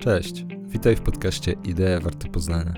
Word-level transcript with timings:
Cześć, 0.00 0.44
witaj 0.68 0.96
w 0.96 1.00
podcaście 1.00 1.54
Idee 1.64 2.02
Warte 2.02 2.28
Poznania. 2.28 2.74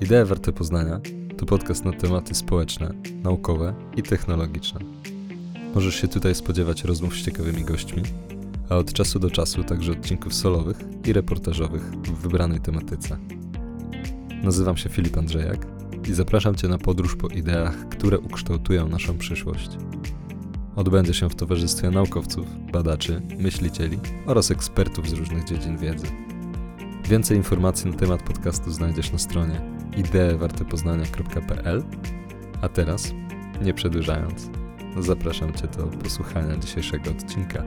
Idee 0.00 0.24
Warte 0.24 0.52
Poznania 0.52 1.00
to 1.36 1.46
podcast 1.46 1.84
na 1.84 1.92
tematy 1.92 2.34
społeczne, 2.34 2.94
naukowe 3.22 3.74
i 3.96 4.02
technologiczne. 4.02 4.80
Możesz 5.74 5.94
się 5.94 6.08
tutaj 6.08 6.34
spodziewać 6.34 6.84
rozmów 6.84 7.14
z 7.14 7.24
ciekawymi 7.24 7.64
gośćmi, 7.64 8.02
a 8.68 8.76
od 8.76 8.92
czasu 8.92 9.18
do 9.18 9.30
czasu 9.30 9.64
także 9.64 9.92
odcinków 9.92 10.34
solowych 10.34 10.78
i 11.06 11.12
reportażowych 11.12 11.82
w 11.82 12.22
wybranej 12.22 12.60
tematyce. 12.60 13.16
Nazywam 14.42 14.76
się 14.76 14.88
Filip 14.88 15.18
Andrzejak 15.18 15.66
i 16.08 16.12
zapraszam 16.12 16.54
Cię 16.54 16.68
na 16.68 16.78
podróż 16.78 17.16
po 17.16 17.28
ideach, 17.28 17.88
które 17.88 18.18
ukształtują 18.18 18.88
naszą 18.88 19.18
przyszłość. 19.18 19.70
Odbędzie 20.76 21.14
się 21.14 21.30
w 21.30 21.34
towarzystwie 21.34 21.90
naukowców, 21.90 22.46
badaczy, 22.72 23.22
myślicieli 23.38 23.98
oraz 24.26 24.50
ekspertów 24.50 25.08
z 25.08 25.12
różnych 25.12 25.44
dziedzin 25.44 25.78
wiedzy. 25.78 26.06
Więcej 27.08 27.36
informacji 27.36 27.90
na 27.90 27.96
temat 27.96 28.22
podcastu 28.22 28.70
znajdziesz 28.70 29.12
na 29.12 29.18
stronie 29.18 29.60
ideewartepoznania.pl 29.96 31.82
A 32.62 32.68
teraz, 32.68 33.12
nie 33.62 33.74
przedłużając, 33.74 34.50
zapraszam 34.98 35.54
Cię 35.54 35.66
do 35.66 35.86
posłuchania 35.86 36.56
dzisiejszego 36.56 37.10
odcinka. 37.10 37.64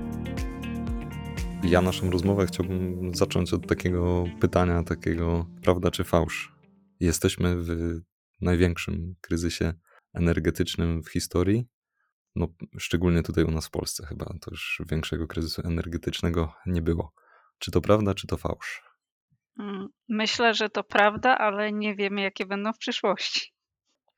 Ja 1.64 1.82
naszą 1.82 2.12
rozmowę 2.12 2.46
chciałbym 2.46 3.16
zacząć 3.16 3.54
od 3.54 3.68
takiego 3.68 4.26
pytania, 4.40 4.84
takiego 4.84 5.46
prawda 5.62 5.92
czy 5.92 6.04
fałsz. 6.04 6.56
Jesteśmy 7.00 7.56
w 7.56 8.00
największym 8.42 9.16
kryzysie 9.22 9.74
energetycznym 10.14 11.04
w 11.04 11.10
historii 11.10 11.68
no, 12.36 12.48
szczególnie 12.78 13.24
tutaj 13.24 13.44
u 13.44 13.52
nas 13.52 13.68
w 13.68 13.72
Polsce 13.72 14.06
chyba, 14.06 14.26
to 14.26 14.52
już 14.52 14.82
większego 14.90 15.28
kryzysu 15.28 15.62
energetycznego 15.66 16.54
nie 16.66 16.82
było. 16.82 17.14
Czy 17.60 17.72
to 17.72 17.82
prawda, 17.82 18.14
czy 18.14 18.28
to 18.28 18.38
fałsz? 18.38 18.84
Mm, 19.60 19.88
myślę, 20.10 20.54
że 20.54 20.70
to 20.70 20.84
prawda, 20.84 21.38
ale 21.38 21.72
nie 21.72 21.96
wiemy, 21.96 22.22
jakie 22.22 22.46
będą 22.46 22.74
w 22.74 22.78
przyszłości. 22.78 23.54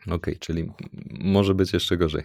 Okej, 0.01 0.15
okay, 0.15 0.35
czyli 0.35 0.71
może 1.19 1.53
być 1.53 1.73
jeszcze 1.73 1.97
gorzej. 1.97 2.23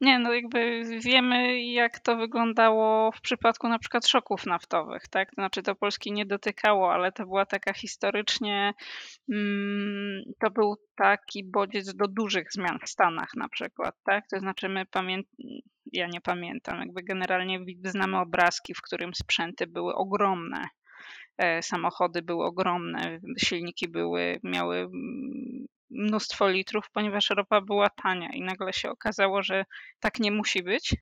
Nie, 0.00 0.18
no 0.18 0.34
jakby 0.34 0.82
wiemy, 1.04 1.62
jak 1.64 1.98
to 1.98 2.16
wyglądało 2.16 3.12
w 3.12 3.20
przypadku 3.20 3.68
na 3.68 3.78
przykład 3.78 4.06
szoków 4.06 4.46
naftowych, 4.46 5.08
tak? 5.08 5.28
To 5.30 5.34
znaczy 5.34 5.62
to 5.62 5.74
Polski 5.74 6.12
nie 6.12 6.26
dotykało, 6.26 6.92
ale 6.92 7.12
to 7.12 7.24
była 7.24 7.46
taka 7.46 7.72
historycznie, 7.72 8.74
mm, 9.32 10.22
to 10.38 10.50
był 10.50 10.76
taki 10.96 11.44
bodziec 11.44 11.94
do 11.94 12.08
dużych 12.08 12.52
zmian 12.52 12.78
w 12.84 12.88
Stanach 12.88 13.28
na 13.36 13.48
przykład, 13.48 13.94
tak? 14.04 14.24
To 14.30 14.38
znaczy 14.38 14.68
my 14.68 14.86
pamiętamy, 14.86 15.60
ja 15.92 16.06
nie 16.06 16.20
pamiętam, 16.20 16.78
jakby 16.78 17.02
generalnie 17.02 17.60
znamy 17.84 18.18
obrazki, 18.18 18.74
w 18.74 18.82
którym 18.82 19.14
sprzęty 19.14 19.66
były 19.66 19.94
ogromne, 19.94 20.68
e, 21.38 21.62
samochody 21.62 22.22
były 22.22 22.44
ogromne, 22.44 23.20
silniki 23.38 23.88
były, 23.88 24.40
miały 24.44 24.76
mm, 24.76 25.66
mnóstwo 25.90 26.48
litrów, 26.48 26.84
ponieważ 26.92 27.30
ropa 27.30 27.60
była 27.60 27.90
tania 27.90 28.28
i 28.32 28.42
nagle 28.42 28.72
się 28.72 28.90
okazało, 28.90 29.42
że 29.42 29.64
tak 30.00 30.20
nie 30.20 30.32
musi 30.32 30.62
być. 30.62 30.94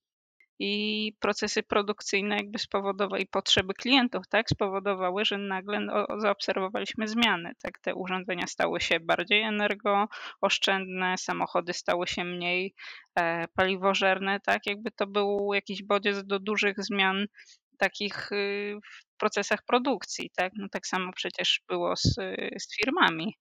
I 0.61 1.12
procesy 1.20 1.62
produkcyjne 1.62 2.36
jakby 2.36 2.58
spowodowały, 2.58 3.20
i 3.20 3.27
potrzeby 3.27 3.75
klientów, 3.75 4.28
tak, 4.28 4.48
spowodowały, 4.48 5.25
że 5.25 5.39
nagle 5.39 5.80
no, 5.80 6.06
zaobserwowaliśmy 6.19 7.08
zmiany. 7.08 7.53
Tak, 7.62 7.78
te 7.78 7.95
urządzenia 7.95 8.47
stały 8.47 8.80
się 8.80 9.00
bardziej 9.00 9.42
energooszczędne, 9.42 11.19
samochody 11.19 11.73
stały 11.73 12.06
się 12.06 12.25
mniej 12.25 12.75
e, 13.19 13.48
paliwożerne, 13.48 14.41
tak, 14.41 14.67
jakby 14.67 14.91
to 14.91 15.06
był 15.06 15.55
jakiś 15.55 15.83
bodziec 15.83 16.25
do 16.25 16.39
dużych 16.39 16.75
zmian 16.78 17.27
takich 17.78 18.32
y, 18.32 18.74
procesach 19.18 19.60
produkcji, 19.66 20.30
tak? 20.36 20.52
No 20.56 20.66
tak 20.72 20.86
samo 20.86 21.12
przecież 21.12 21.60
było 21.68 21.96
z, 21.96 22.14
z 22.58 22.76
firmami. 22.76 23.34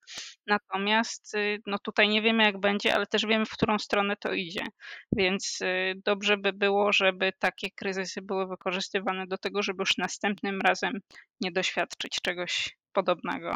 Natomiast 0.48 1.36
y, 1.36 1.60
no 1.68 1.78
tutaj 1.80 2.10
nie 2.10 2.22
wiemy 2.22 2.44
jak 2.44 2.60
będzie, 2.60 2.96
ale 2.96 3.06
też 3.06 3.26
wiemy 3.26 3.46
w 3.46 3.52
którą 3.52 3.80
stronę 3.80 4.16
to 4.16 4.34
idzie. 4.34 4.64
Więc 5.12 5.62
y, 5.62 5.94
dobrze 6.06 6.38
by 6.38 6.54
było, 6.54 6.94
żeby 6.94 7.32
takie 7.40 7.68
kryzysy 7.76 8.22
były 8.22 8.48
wykorzystywane 8.48 9.28
do 9.28 9.38
tego, 9.38 9.64
żeby 9.64 9.82
już 9.82 9.98
następnym 9.98 10.62
razem 10.62 11.00
nie 11.42 11.52
doświadczyć 11.52 12.18
czegoś 12.24 12.78
podobnego. 12.94 13.56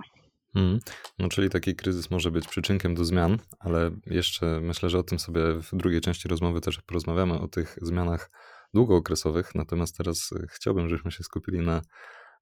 Hmm. 0.54 0.80
No, 1.20 1.30
czyli 1.30 1.50
taki 1.50 1.76
kryzys 1.76 2.12
może 2.12 2.32
być 2.32 2.48
przyczynkiem 2.48 2.96
do 2.96 3.06
zmian, 3.06 3.38
ale 3.60 3.92
jeszcze 4.06 4.46
myślę, 4.62 4.90
że 4.90 5.00
o 5.00 5.04
tym 5.04 5.20
sobie 5.20 5.42
w 5.54 5.76
drugiej 5.76 6.02
części 6.02 6.28
rozmowy 6.28 6.62
też 6.62 6.82
porozmawiamy, 6.82 7.40
o 7.40 7.48
tych 7.48 7.78
zmianach 7.82 8.30
długookresowych. 8.74 9.56
Natomiast 9.56 9.98
teraz 9.98 10.32
e, 10.32 10.48
chciałbym, 10.50 10.90
żebyśmy 10.90 11.12
się 11.12 11.24
skupili 11.24 11.60
na 11.60 11.82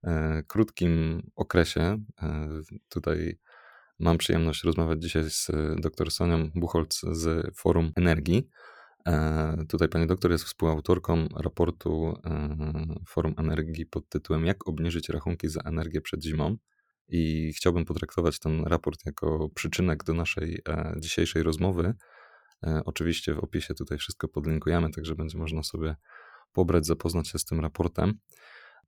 e, 0.03 0.43
krótkim 0.47 1.21
okresie. 1.35 2.03
E, 2.21 2.49
tutaj 2.89 3.39
mam 3.99 4.17
przyjemność 4.17 4.63
rozmawiać 4.63 5.01
dzisiaj 5.01 5.29
z 5.29 5.51
dr 5.81 6.11
Sonią 6.11 6.49
Buchholz 6.55 7.01
z 7.11 7.55
Forum 7.57 7.91
Energii. 7.95 8.49
Tutaj 9.69 9.89
pani 9.89 10.07
doktor 10.07 10.31
jest 10.31 10.43
współautorką 10.43 11.27
raportu 11.35 12.13
Forum 13.07 13.33
Energii 13.37 13.85
pod 13.85 14.09
tytułem 14.09 14.45
Jak 14.45 14.67
obniżyć 14.67 15.09
rachunki 15.09 15.49
za 15.49 15.61
energię 15.61 16.01
przed 16.01 16.23
zimą. 16.23 16.57
I 17.07 17.53
chciałbym 17.53 17.85
potraktować 17.85 18.39
ten 18.39 18.63
raport 18.63 19.05
jako 19.05 19.49
przyczynek 19.55 20.03
do 20.03 20.13
naszej 20.13 20.63
dzisiejszej 20.97 21.43
rozmowy. 21.43 21.93
Oczywiście 22.85 23.33
w 23.33 23.39
opisie 23.39 23.73
tutaj 23.73 23.97
wszystko 23.97 24.27
podlinkujemy, 24.27 24.91
także 24.91 25.15
będzie 25.15 25.37
można 25.37 25.63
sobie 25.63 25.95
pobrać, 26.53 26.85
zapoznać 26.85 27.27
się 27.27 27.39
z 27.39 27.45
tym 27.45 27.59
raportem. 27.59 28.13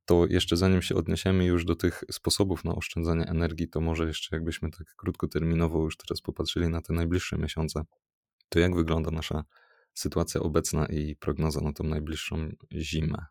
To 0.06 0.26
jeszcze 0.30 0.58
zanim 0.58 0.82
się 0.82 0.96
odniesiemy 0.96 1.46
już 1.46 1.66
do 1.66 1.76
tych 1.76 2.04
sposobów 2.12 2.66
na 2.66 2.76
oszczędzanie 2.76 3.26
energii, 3.26 3.70
to 3.70 3.82
może 3.82 4.08
jeszcze 4.08 4.36
jakbyśmy 4.36 4.72
tak 4.72 4.96
krótkoterminowo 4.96 5.84
już 5.84 5.98
teraz 5.98 6.22
popatrzyli 6.22 6.70
na 6.70 6.82
te 6.82 6.94
najbliższe 6.94 7.38
miesiące, 7.38 7.84
to 8.50 8.60
jak 8.60 8.76
wygląda 8.76 9.12
nasza 9.12 9.44
sytuacja 9.94 10.42
obecna 10.42 10.86
i 10.86 11.16
prognoza 11.16 11.62
na 11.62 11.74
tą 11.74 11.84
najbliższą 11.84 12.50
zimę? 12.74 13.26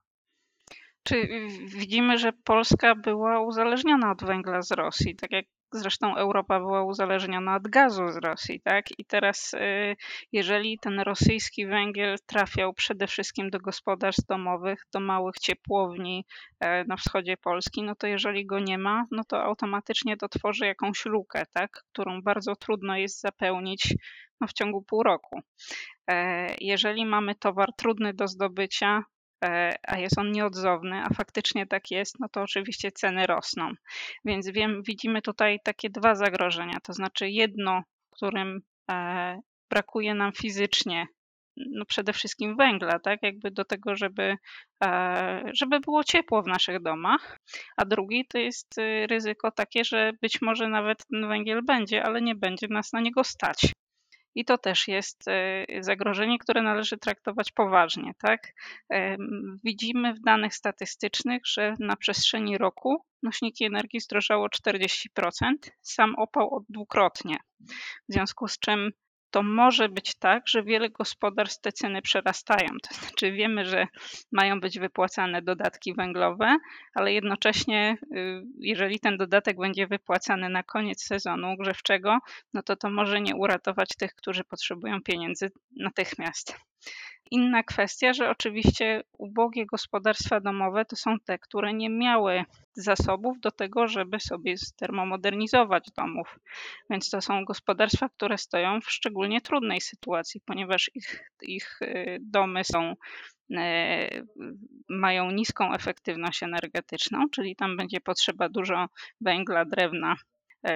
Czy 1.03 1.29
widzimy, 1.67 2.19
że 2.19 2.33
Polska 2.33 2.95
była 2.95 3.41
uzależniona 3.41 4.11
od 4.13 4.25
węgla 4.25 4.63
z 4.63 4.71
Rosji, 4.71 5.17
tak 5.17 5.33
jak 5.33 5.45
Zresztą 5.73 6.17
Europa 6.17 6.61
była 6.61 6.85
uzależniona 6.85 7.57
od 7.57 7.69
gazu 7.69 8.09
z 8.09 8.17
Rosji, 8.17 8.61
tak? 8.61 8.99
I 8.99 9.05
teraz, 9.05 9.55
y, 9.55 9.97
jeżeli 10.33 10.79
ten 10.79 11.01
rosyjski 11.01 11.67
węgiel 11.67 12.17
trafiał 12.27 12.75
przede 12.75 13.07
wszystkim 13.07 13.51
do 13.51 13.59
gospodarstw 13.61 14.27
domowych, 14.27 14.87
do 14.93 15.01
małych 15.01 15.35
ciepłowni 15.41 16.27
e, 16.61 16.85
na 16.85 16.97
wschodzie 16.97 17.37
Polski, 17.37 17.83
no 17.83 17.95
to 17.95 18.07
jeżeli 18.07 18.47
go 18.47 18.59
nie 18.59 18.79
ma, 18.79 19.07
no 19.11 19.25
to 19.25 19.43
automatycznie 19.43 20.17
to 20.17 20.29
tworzy 20.29 20.67
jakąś 20.67 21.05
lukę, 21.05 21.45
tak? 21.53 21.71
Którą 21.93 22.23
bardzo 22.23 22.57
trudno 22.57 22.97
jest 22.97 23.21
zapełnić 23.21 23.95
no, 24.41 24.47
w 24.47 24.53
ciągu 24.53 24.83
pół 24.83 25.03
roku. 25.03 25.41
E, 26.11 26.55
jeżeli 26.61 27.07
mamy 27.07 27.35
towar 27.35 27.69
trudny 27.77 28.15
do 28.15 28.29
zdobycia, 28.29 29.03
a 29.83 29.99
jest 29.99 30.19
on 30.19 30.33
nieodzowny, 30.33 31.03
a 31.05 31.15
faktycznie 31.15 31.67
tak 31.67 31.91
jest, 31.91 32.21
no 32.21 32.29
to 32.29 32.43
oczywiście 32.43 32.93
ceny 32.93 33.27
rosną. 33.27 33.73
Więc 34.25 34.51
wiem, 34.51 34.83
widzimy 34.83 35.23
tutaj 35.23 35.59
takie 35.65 35.91
dwa 35.91 36.15
zagrożenia, 36.15 36.79
to 36.83 36.93
znaczy 36.93 37.29
jedno, 37.29 37.83
którym 38.11 38.61
e, 38.91 39.41
brakuje 39.71 40.15
nam 40.15 40.33
fizycznie 40.33 41.07
no 41.57 41.85
przede 41.85 42.13
wszystkim 42.13 42.57
węgla, 42.57 42.99
tak, 42.99 43.23
jakby 43.23 43.51
do 43.51 43.65
tego, 43.65 43.97
żeby, 43.97 44.37
e, 44.85 45.43
żeby 45.53 45.81
było 45.81 46.05
ciepło 46.05 46.43
w 46.43 46.47
naszych 46.47 46.83
domach, 46.83 47.39
a 47.77 47.85
drugi 47.85 48.27
to 48.29 48.39
jest 48.39 48.75
ryzyko 49.11 49.51
takie, 49.51 49.85
że 49.85 50.13
być 50.23 50.43
może 50.43 50.69
nawet 50.69 51.07
ten 51.07 51.29
węgiel 51.29 51.65
będzie, 51.65 52.05
ale 52.05 52.23
nie 52.23 52.35
będzie 52.35 52.67
nas 52.71 52.93
na 52.93 53.01
niego 53.01 53.25
stać. 53.25 53.73
I 54.35 54.45
to 54.45 54.59
też 54.59 54.89
jest 54.89 55.29
e, 55.29 55.67
zagrożenie, 55.81 56.39
które 56.39 56.63
należy 56.63 56.99
traktować 56.99 57.53
poważnie. 57.53 58.13
Tak? 58.19 58.53
Widzimy 59.65 60.15
w 60.15 60.21
danych 60.21 60.55
statystycznych, 60.55 61.43
że 61.47 61.75
na 61.79 61.97
przestrzeni 61.97 62.59
roku 62.59 63.05
nośniki 63.23 63.65
energii 63.65 64.01
zdrożało 64.01 64.49
40%, 64.49 65.09
sam 65.83 66.15
opał 66.15 66.65
dwukrotnie. 66.69 67.37
W 68.09 68.13
związku 68.13 68.49
z 68.49 68.59
czym 68.59 68.91
to 69.31 69.43
może 69.43 69.89
być 69.89 70.15
tak, 70.15 70.49
że 70.49 70.63
wiele 70.63 70.91
gospodarstw 70.91 71.61
te 71.61 71.73
ceny 71.73 72.03
przerastają. 72.03 72.69
To 72.89 72.95
znaczy 72.95 73.33
wiemy, 73.33 73.67
że 73.67 73.87
mają 74.33 74.61
być 74.61 74.79
wypłacane 74.79 75.43
dodatki 75.43 75.95
węglowe, 75.95 76.57
ale 76.95 77.13
jednocześnie 77.13 77.97
y, 78.17 78.43
jeżeli 78.59 79.01
ten 79.01 79.17
dodatek 79.17 79.57
będzie 79.57 79.87
wypłacany 79.87 80.49
na 80.49 80.63
koniec 80.63 81.05
sezonu 81.05 81.57
grzewczego, 81.57 82.19
no 82.55 82.63
to 82.63 82.77
to 82.77 82.91
może 82.91 83.21
nie 83.21 83.37
uratować 83.37 83.89
tych, 83.99 84.15
którzy 84.15 84.45
potrzebują 84.45 85.03
pieniędzy 85.03 85.51
natychmiast. 85.77 86.57
Inna 87.31 87.63
kwestia, 87.63 88.13
że 88.13 88.31
oczywiście 88.31 89.03
ubogie 89.19 89.67
gospodarstwa 89.67 90.41
domowe 90.41 90.85
to 90.85 90.97
są 90.97 91.17
te, 91.25 91.39
które 91.39 91.75
nie 91.75 91.91
miały 91.91 92.45
zasobów 92.73 93.41
do 93.41 93.51
tego, 93.51 93.89
żeby 93.89 94.21
sobie 94.21 94.55
termomodernizować 94.77 95.91
domów. 95.97 96.39
Więc 96.91 97.11
to 97.11 97.21
są 97.21 97.45
gospodarstwa, 97.45 98.09
które 98.09 98.39
stoją 98.39 98.81
w 98.81 98.91
szczególnie 98.91 99.41
trudnej 99.41 99.81
sytuacji, 99.81 100.41
ponieważ 100.45 100.91
ich, 100.95 101.31
ich 101.43 101.83
y, 101.83 102.19
domy 102.21 102.65
są 102.65 102.95
mają 104.89 105.31
niską 105.31 105.75
efektywność 105.75 106.43
energetyczną, 106.43 107.29
czyli 107.31 107.57
tam 107.57 107.77
będzie 107.77 108.01
potrzeba 108.01 108.49
dużo 108.49 108.87
węgla, 109.21 109.65
drewna, 109.65 110.17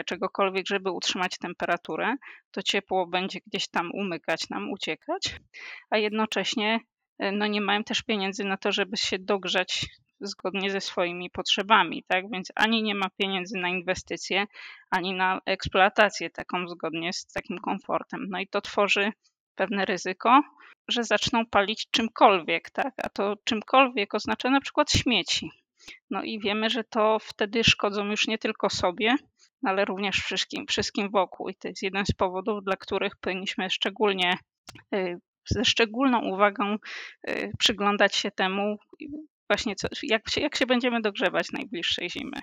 czegokolwiek, 0.06 0.66
żeby 0.66 0.90
utrzymać 0.90 1.38
temperaturę, 1.38 2.16
to 2.50 2.62
ciepło 2.62 3.06
będzie 3.06 3.38
gdzieś 3.46 3.68
tam 3.68 3.90
umykać 3.94 4.48
nam, 4.48 4.70
uciekać, 4.72 5.36
a 5.90 5.98
jednocześnie 5.98 6.80
no 7.32 7.46
nie 7.46 7.60
mają 7.60 7.84
też 7.84 8.02
pieniędzy 8.02 8.44
na 8.44 8.56
to, 8.56 8.72
żeby 8.72 8.96
się 8.96 9.18
dogrzać 9.18 9.86
zgodnie 10.20 10.70
ze 10.70 10.80
swoimi 10.80 11.30
potrzebami, 11.30 12.04
tak? 12.08 12.30
Więc 12.30 12.52
ani 12.54 12.82
nie 12.82 12.94
ma 12.94 13.10
pieniędzy 13.16 13.58
na 13.58 13.68
inwestycje, 13.68 14.46
ani 14.90 15.14
na 15.14 15.40
eksploatację 15.46 16.30
taką 16.30 16.68
zgodnie 16.68 17.12
z 17.12 17.26
takim 17.26 17.58
komfortem. 17.58 18.26
No 18.30 18.40
i 18.40 18.48
to 18.48 18.60
tworzy 18.60 19.12
pewne 19.54 19.84
ryzyko, 19.84 20.42
że 20.88 21.04
zaczną 21.04 21.46
palić 21.46 21.90
czymkolwiek, 21.90 22.70
tak? 22.70 22.94
A 23.02 23.08
to 23.08 23.36
czymkolwiek 23.44 24.14
oznacza 24.14 24.50
na 24.50 24.60
przykład 24.60 24.92
śmieci. 24.92 25.50
No 26.10 26.22
i 26.22 26.40
wiemy, 26.40 26.70
że 26.70 26.84
to 26.84 27.18
wtedy 27.18 27.64
szkodzą 27.64 28.04
już 28.04 28.26
nie 28.26 28.38
tylko 28.38 28.70
sobie, 28.70 29.16
ale 29.66 29.84
również 29.84 30.16
wszystkim, 30.16 30.66
wszystkim 30.66 31.10
wokół. 31.10 31.48
I 31.48 31.54
to 31.54 31.68
jest 31.68 31.82
jeden 31.82 32.06
z 32.06 32.12
powodów, 32.12 32.64
dla 32.64 32.76
których 32.76 33.16
powinniśmy 33.20 33.70
szczególnie 33.70 34.38
y, 34.94 35.18
ze 35.48 35.64
szczególną 35.64 36.20
uwagą 36.34 36.76
y, 37.28 37.52
przyglądać 37.58 38.16
się 38.16 38.30
temu, 38.30 38.76
właśnie 39.50 39.74
co, 39.76 39.88
jak, 40.02 40.30
się, 40.30 40.40
jak 40.40 40.56
się 40.56 40.66
będziemy 40.66 41.00
dogrzewać 41.00 41.52
najbliższej 41.52 42.10
zimy. 42.10 42.40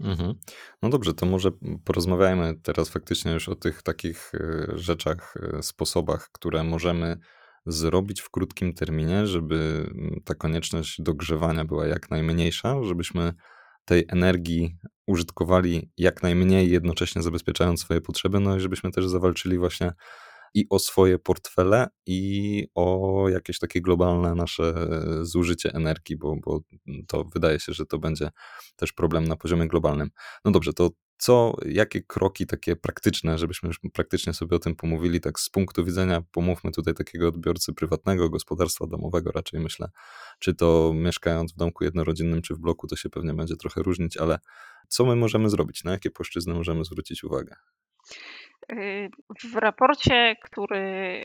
Mhm. 0.00 0.34
No 0.82 0.88
dobrze, 0.88 1.14
to 1.14 1.26
może 1.26 1.50
porozmawiajmy 1.84 2.54
teraz 2.62 2.88
faktycznie 2.88 3.32
już 3.32 3.48
o 3.48 3.54
tych 3.54 3.82
takich 3.82 4.32
rzeczach, 4.74 5.34
sposobach, 5.60 6.28
które 6.32 6.64
możemy 6.64 7.16
zrobić 7.66 8.20
w 8.20 8.30
krótkim 8.30 8.74
terminie, 8.74 9.26
żeby 9.26 9.86
mm, 9.94 10.20
ta 10.24 10.34
konieczność 10.34 11.02
dogrzewania 11.02 11.64
była 11.64 11.86
jak 11.86 12.10
najmniejsza, 12.10 12.82
żebyśmy 12.82 13.32
tej 13.90 14.04
energii 14.08 14.76
użytkowali 15.06 15.90
jak 15.96 16.22
najmniej, 16.22 16.70
jednocześnie 16.70 17.22
zabezpieczając 17.22 17.80
swoje 17.80 18.00
potrzeby, 18.00 18.40
no 18.40 18.56
i 18.56 18.60
żebyśmy 18.60 18.90
też 18.90 19.08
zawalczyli 19.08 19.58
właśnie 19.58 19.92
i 20.54 20.66
o 20.70 20.78
swoje 20.78 21.18
portfele, 21.18 21.88
i 22.06 22.66
o 22.74 23.24
jakieś 23.28 23.58
takie 23.58 23.80
globalne 23.80 24.34
nasze 24.34 24.74
zużycie 25.22 25.72
energii, 25.74 26.16
bo, 26.16 26.36
bo 26.36 26.60
to 27.06 27.24
wydaje 27.24 27.60
się, 27.60 27.72
że 27.72 27.86
to 27.86 27.98
będzie 27.98 28.30
też 28.76 28.92
problem 28.92 29.24
na 29.24 29.36
poziomie 29.36 29.68
globalnym. 29.68 30.10
No 30.44 30.50
dobrze, 30.50 30.72
to 30.72 30.90
co, 31.20 31.56
jakie 31.66 32.02
kroki 32.02 32.46
takie 32.46 32.76
praktyczne, 32.76 33.38
żebyśmy 33.38 33.66
już 33.66 33.80
praktycznie 33.92 34.34
sobie 34.34 34.56
o 34.56 34.58
tym 34.58 34.76
pomówili, 34.76 35.20
tak 35.20 35.40
z 35.40 35.48
punktu 35.50 35.84
widzenia, 35.84 36.22
pomówmy 36.32 36.70
tutaj 36.70 36.94
takiego 36.94 37.28
odbiorcy 37.28 37.72
prywatnego, 37.72 38.30
gospodarstwa 38.30 38.86
domowego 38.86 39.32
raczej 39.32 39.60
myślę, 39.60 39.88
czy 40.38 40.54
to 40.54 40.92
mieszkając 40.94 41.52
w 41.52 41.56
domku 41.56 41.84
jednorodzinnym, 41.84 42.42
czy 42.42 42.54
w 42.54 42.58
bloku, 42.58 42.86
to 42.86 42.96
się 42.96 43.10
pewnie 43.10 43.34
będzie 43.34 43.56
trochę 43.56 43.82
różnić, 43.82 44.16
ale 44.16 44.38
co 44.88 45.04
my 45.04 45.16
możemy 45.16 45.50
zrobić, 45.50 45.84
na 45.84 45.92
jakie 45.92 46.10
płaszczyzny 46.10 46.54
możemy 46.54 46.84
zwrócić 46.84 47.24
uwagę? 47.24 47.56
W 49.44 49.56
raporcie, 49.56 50.36
który 50.42 50.78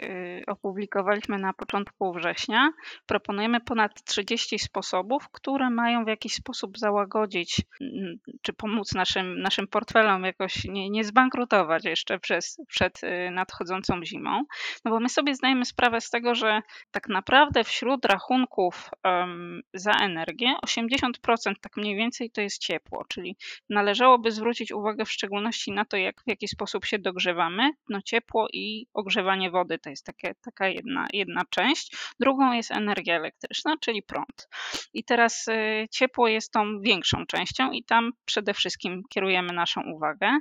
y, 0.03 0.43
opublikowaliśmy 0.47 1.37
na 1.37 1.53
początku 1.53 2.13
września, 2.13 2.69
proponujemy 3.05 3.59
ponad 3.61 4.03
30 4.03 4.59
sposobów, 4.59 5.29
które 5.31 5.69
mają 5.69 6.05
w 6.05 6.07
jakiś 6.07 6.33
sposób 6.33 6.77
załagodzić 6.77 7.61
mm, 7.81 8.17
czy 8.41 8.53
pomóc 8.53 8.93
naszym, 8.93 9.41
naszym 9.41 9.67
portfelom 9.67 10.23
jakoś 10.23 10.63
nie, 10.63 10.89
nie 10.89 11.03
zbankrutować 11.03 11.85
jeszcze 11.85 12.19
przez, 12.19 12.57
przed 12.67 13.03
y, 13.03 13.31
nadchodzącą 13.31 14.05
zimą. 14.05 14.43
No 14.85 14.91
bo 14.91 14.99
my 14.99 15.09
sobie 15.09 15.35
zdajemy 15.35 15.65
sprawę 15.65 16.01
z 16.01 16.09
tego, 16.09 16.35
że 16.35 16.61
tak 16.91 17.07
naprawdę 17.09 17.63
wśród 17.63 18.05
rachunków 18.05 18.89
um, 19.03 19.61
za 19.73 19.91
energię 19.91 20.55
80% 20.65 21.53
tak 21.61 21.77
mniej 21.77 21.95
więcej 21.95 22.31
to 22.31 22.41
jest 22.41 22.57
ciepło, 22.61 23.05
czyli 23.07 23.37
należałoby 23.69 24.31
zwrócić 24.31 24.71
uwagę 24.71 25.05
w 25.05 25.11
szczególności 25.11 25.71
na 25.71 25.85
to, 25.85 25.97
jak 25.97 26.21
w 26.21 26.27
jaki 26.27 26.47
sposób 26.47 26.85
się 26.85 26.99
dogrzewamy 26.99 27.34
ogrzewamy, 27.35 27.71
no 27.89 28.01
ciepło 28.01 28.47
i 28.53 28.87
ogrzewanie 28.93 29.51
wody 29.51 29.79
to 29.79 29.89
jest 29.89 30.05
takie, 30.05 30.35
taka 30.41 30.67
jedna, 30.67 31.07
jedna 31.13 31.41
część. 31.49 31.95
Drugą 32.19 32.53
jest 32.53 32.71
energia 32.71 33.15
elektryczna, 33.15 33.75
czyli 33.81 34.03
prąd. 34.03 34.47
I 34.93 35.03
teraz 35.03 35.47
y, 35.47 35.87
ciepło 35.91 36.27
jest 36.27 36.51
tą 36.51 36.79
większą 36.79 37.25
częścią 37.25 37.71
i 37.71 37.83
tam 37.83 38.11
przede 38.25 38.53
wszystkim 38.53 39.01
kierujemy 39.09 39.53
naszą 39.53 39.81
uwagę. 39.95 40.39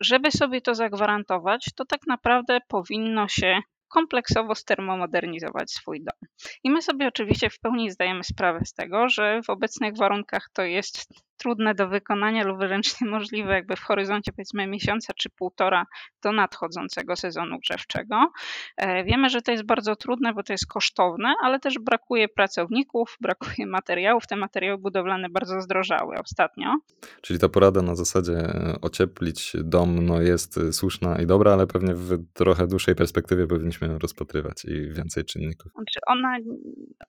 Żeby 0.00 0.30
sobie 0.30 0.60
to 0.60 0.74
zagwarantować, 0.74 1.70
to 1.76 1.84
tak 1.84 2.00
naprawdę 2.06 2.58
powinno 2.68 3.28
się 3.28 3.60
kompleksowo 3.88 4.54
stermomodernizować 4.54 5.70
swój 5.70 6.04
dom. 6.04 6.28
I 6.64 6.70
my 6.70 6.82
sobie 6.82 7.08
oczywiście 7.08 7.50
w 7.50 7.60
pełni 7.60 7.90
zdajemy 7.90 8.24
sprawę 8.24 8.60
z 8.64 8.72
tego, 8.72 9.08
że 9.08 9.40
w 9.42 9.50
obecnych 9.50 9.96
warunkach 9.96 10.48
to 10.52 10.62
jest 10.62 11.08
trudne 11.36 11.74
do 11.74 11.88
wykonania 11.88 12.44
lub 12.44 12.58
wręcz 12.58 12.86
niemożliwe 13.00 13.52
jakby 13.52 13.76
w 13.76 13.80
horyzoncie 13.80 14.32
powiedzmy 14.32 14.66
miesiąca 14.66 15.12
czy 15.16 15.30
półtora 15.30 15.86
do 16.22 16.32
nadchodzącego 16.32 17.16
sezonu 17.16 17.58
grzewczego. 17.58 18.32
E, 18.76 19.04
wiemy, 19.04 19.28
że 19.28 19.42
to 19.42 19.52
jest 19.52 19.66
bardzo 19.66 19.96
trudne, 19.96 20.34
bo 20.34 20.42
to 20.42 20.52
jest 20.52 20.66
kosztowne, 20.66 21.34
ale 21.42 21.60
też 21.60 21.78
brakuje 21.78 22.28
pracowników, 22.28 23.16
brakuje 23.20 23.66
materiałów. 23.66 24.26
Te 24.26 24.36
materiały 24.36 24.78
budowlane 24.78 25.28
bardzo 25.28 25.60
zdrożały 25.60 26.16
ostatnio. 26.18 26.76
Czyli 27.20 27.38
ta 27.38 27.48
porada 27.48 27.82
na 27.82 27.94
zasadzie 27.94 28.32
e, 28.32 28.78
ocieplić 28.80 29.52
dom 29.64 30.06
no 30.06 30.20
jest 30.20 30.60
słuszna 30.72 31.22
i 31.22 31.26
dobra, 31.26 31.52
ale 31.52 31.66
pewnie 31.66 31.94
w 31.94 32.18
trochę 32.32 32.66
dłuższej 32.66 32.94
perspektywie 32.94 33.46
powinniśmy 33.46 33.75
ją 33.84 33.98
rozpatrywać 33.98 34.64
i 34.64 34.92
więcej 34.92 35.24
czynników. 35.24 35.72
Znaczy 35.72 36.00
ona, 36.06 36.36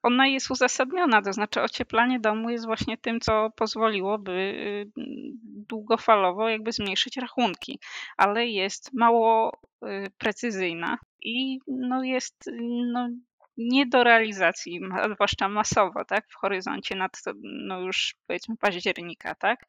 ona 0.03 0.27
jest 0.27 0.51
uzasadniona, 0.51 1.21
to 1.21 1.33
znaczy 1.33 1.61
ocieplanie 1.61 2.19
domu 2.19 2.49
jest 2.49 2.65
właśnie 2.65 2.97
tym, 2.97 3.19
co 3.19 3.49
pozwoliło 3.55 4.19
by 4.19 4.31
y, 4.31 4.91
długofalowo 5.69 6.49
jakby 6.49 6.71
zmniejszyć 6.71 7.17
rachunki, 7.17 7.79
ale 8.17 8.47
jest 8.47 8.93
mało 8.93 9.59
y, 9.83 9.87
precyzyjna 10.17 10.97
i 11.21 11.59
no 11.67 12.03
jest 12.03 12.49
no, 12.93 13.09
nie 13.57 13.85
do 13.85 14.03
realizacji, 14.03 14.79
zwłaszcza 15.13 15.49
masowo, 15.49 16.05
tak, 16.05 16.25
w 16.29 16.35
horyzoncie 16.35 16.95
nad 16.95 17.11
no 17.43 17.79
już 17.79 18.15
powiedzmy 18.27 18.57
października, 18.57 19.35
tak. 19.35 19.59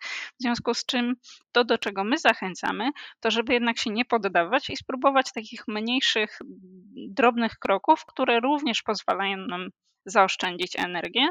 W 0.40 0.42
związku 0.42 0.74
z 0.74 0.86
czym 0.86 1.14
to, 1.52 1.64
do 1.64 1.78
czego 1.78 2.04
my 2.04 2.18
zachęcamy, 2.18 2.90
to 3.20 3.30
żeby 3.30 3.52
jednak 3.52 3.78
się 3.78 3.90
nie 3.90 4.04
poddawać 4.04 4.70
i 4.70 4.76
spróbować 4.76 5.32
takich 5.32 5.68
mniejszych, 5.68 6.38
drobnych 7.08 7.58
kroków, 7.58 8.04
które 8.06 8.40
również 8.40 8.82
pozwalają 8.82 9.36
nam 9.36 9.68
zaoszczędzić 10.06 10.78
energię. 10.78 11.28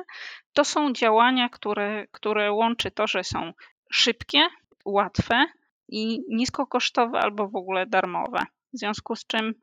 To 0.54 0.66
są 0.66 0.94
działania, 0.94 1.50
które, 1.50 2.06
które 2.12 2.52
łączy 2.52 2.92
to, 2.92 3.08
że 3.08 3.24
są 3.24 3.54
szybkie, 3.92 4.48
łatwe 4.86 5.46
i 5.90 6.20
niskokosztowe 6.30 7.20
albo 7.20 7.48
w 7.48 7.56
ogóle 7.56 7.86
darmowe. 7.86 8.40
W 8.74 8.78
związku 8.78 9.16
z 9.16 9.28
czym 9.28 9.54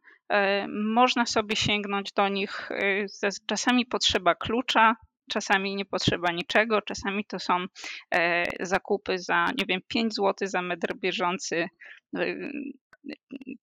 można 0.69 1.27
sobie 1.27 1.57
sięgnąć 1.57 2.13
do 2.13 2.29
nich. 2.29 2.71
E, 2.71 3.07
czasami 3.47 3.87
potrzeba 3.87 4.35
klucza, 4.35 4.97
czasami 5.31 5.77
nie 5.77 5.85
potrzeba 5.85 6.33
niczego, 6.33 6.83
czasami 6.83 7.25
to 7.25 7.39
są 7.39 7.67
e, 8.15 8.45
zakupy 8.61 9.19
za, 9.19 9.47
nie 9.59 9.65
wiem, 9.69 9.81
5 9.89 10.15
zł 10.15 10.49
za 10.49 10.63
metr 10.63 10.97
bieżący 10.97 11.69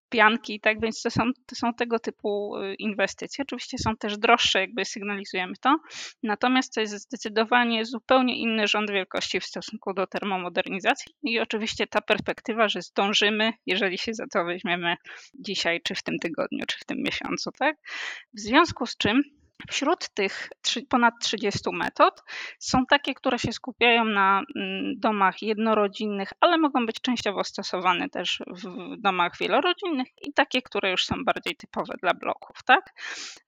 pianki, 0.09 0.59
tak 0.59 0.81
więc 0.81 1.01
to 1.01 1.11
są, 1.11 1.23
to 1.45 1.55
są 1.55 1.73
tego 1.73 1.99
typu 1.99 2.57
y, 2.57 2.75
inwestycje. 2.75 3.41
Oczywiście 3.41 3.77
są 3.77 3.97
też 3.97 4.17
droższe, 4.17 4.59
jakby 4.59 4.85
sygnalizujemy 4.85 5.53
to, 5.61 5.77
natomiast 6.23 6.73
to 6.73 6.81
jest 6.81 6.93
zdecydowanie 6.93 7.85
zupełnie 7.85 8.39
inny 8.39 8.67
rząd 8.67 8.91
wielkości 8.91 9.39
w 9.39 9.45
stosunku 9.45 9.93
do 9.93 10.07
termomodernizacji 10.07 11.13
i 11.23 11.39
oczywiście 11.39 11.87
ta 11.87 12.01
perspektywa, 12.01 12.69
że 12.69 12.81
zdążymy, 12.81 13.53
jeżeli 13.65 13.97
się 13.97 14.13
za 14.13 14.27
to 14.33 14.45
weźmiemy 14.45 14.95
dzisiaj, 15.33 15.81
czy 15.83 15.95
w 15.95 16.03
tym 16.03 16.19
tygodniu, 16.19 16.65
czy 16.67 16.77
w 16.79 16.85
tym 16.85 16.97
miesiącu, 16.97 17.51
tak? 17.59 17.75
W 18.33 18.39
związku 18.39 18.85
z 18.85 18.97
czym 18.97 19.21
Wśród 19.69 20.09
tych 20.09 20.49
ponad 20.89 21.13
30 21.21 21.59
metod 21.73 22.23
są 22.59 22.85
takie, 22.85 23.13
które 23.13 23.39
się 23.39 23.51
skupiają 23.51 24.05
na 24.05 24.43
mm, 24.55 24.99
domach 24.99 25.41
jednorodzinnych, 25.41 26.29
ale 26.39 26.57
mogą 26.57 26.85
być 26.85 27.01
częściowo 27.01 27.43
stosowane 27.43 28.09
też 28.09 28.39
w 28.47 28.97
domach 29.01 29.37
wielorodzinnych 29.39 30.07
i 30.21 30.33
takie, 30.33 30.61
które 30.61 30.91
już 30.91 31.05
są 31.05 31.15
bardziej 31.25 31.55
typowe 31.55 31.93
dla 32.01 32.13
bloków. 32.13 32.63
Tak? 32.65 32.93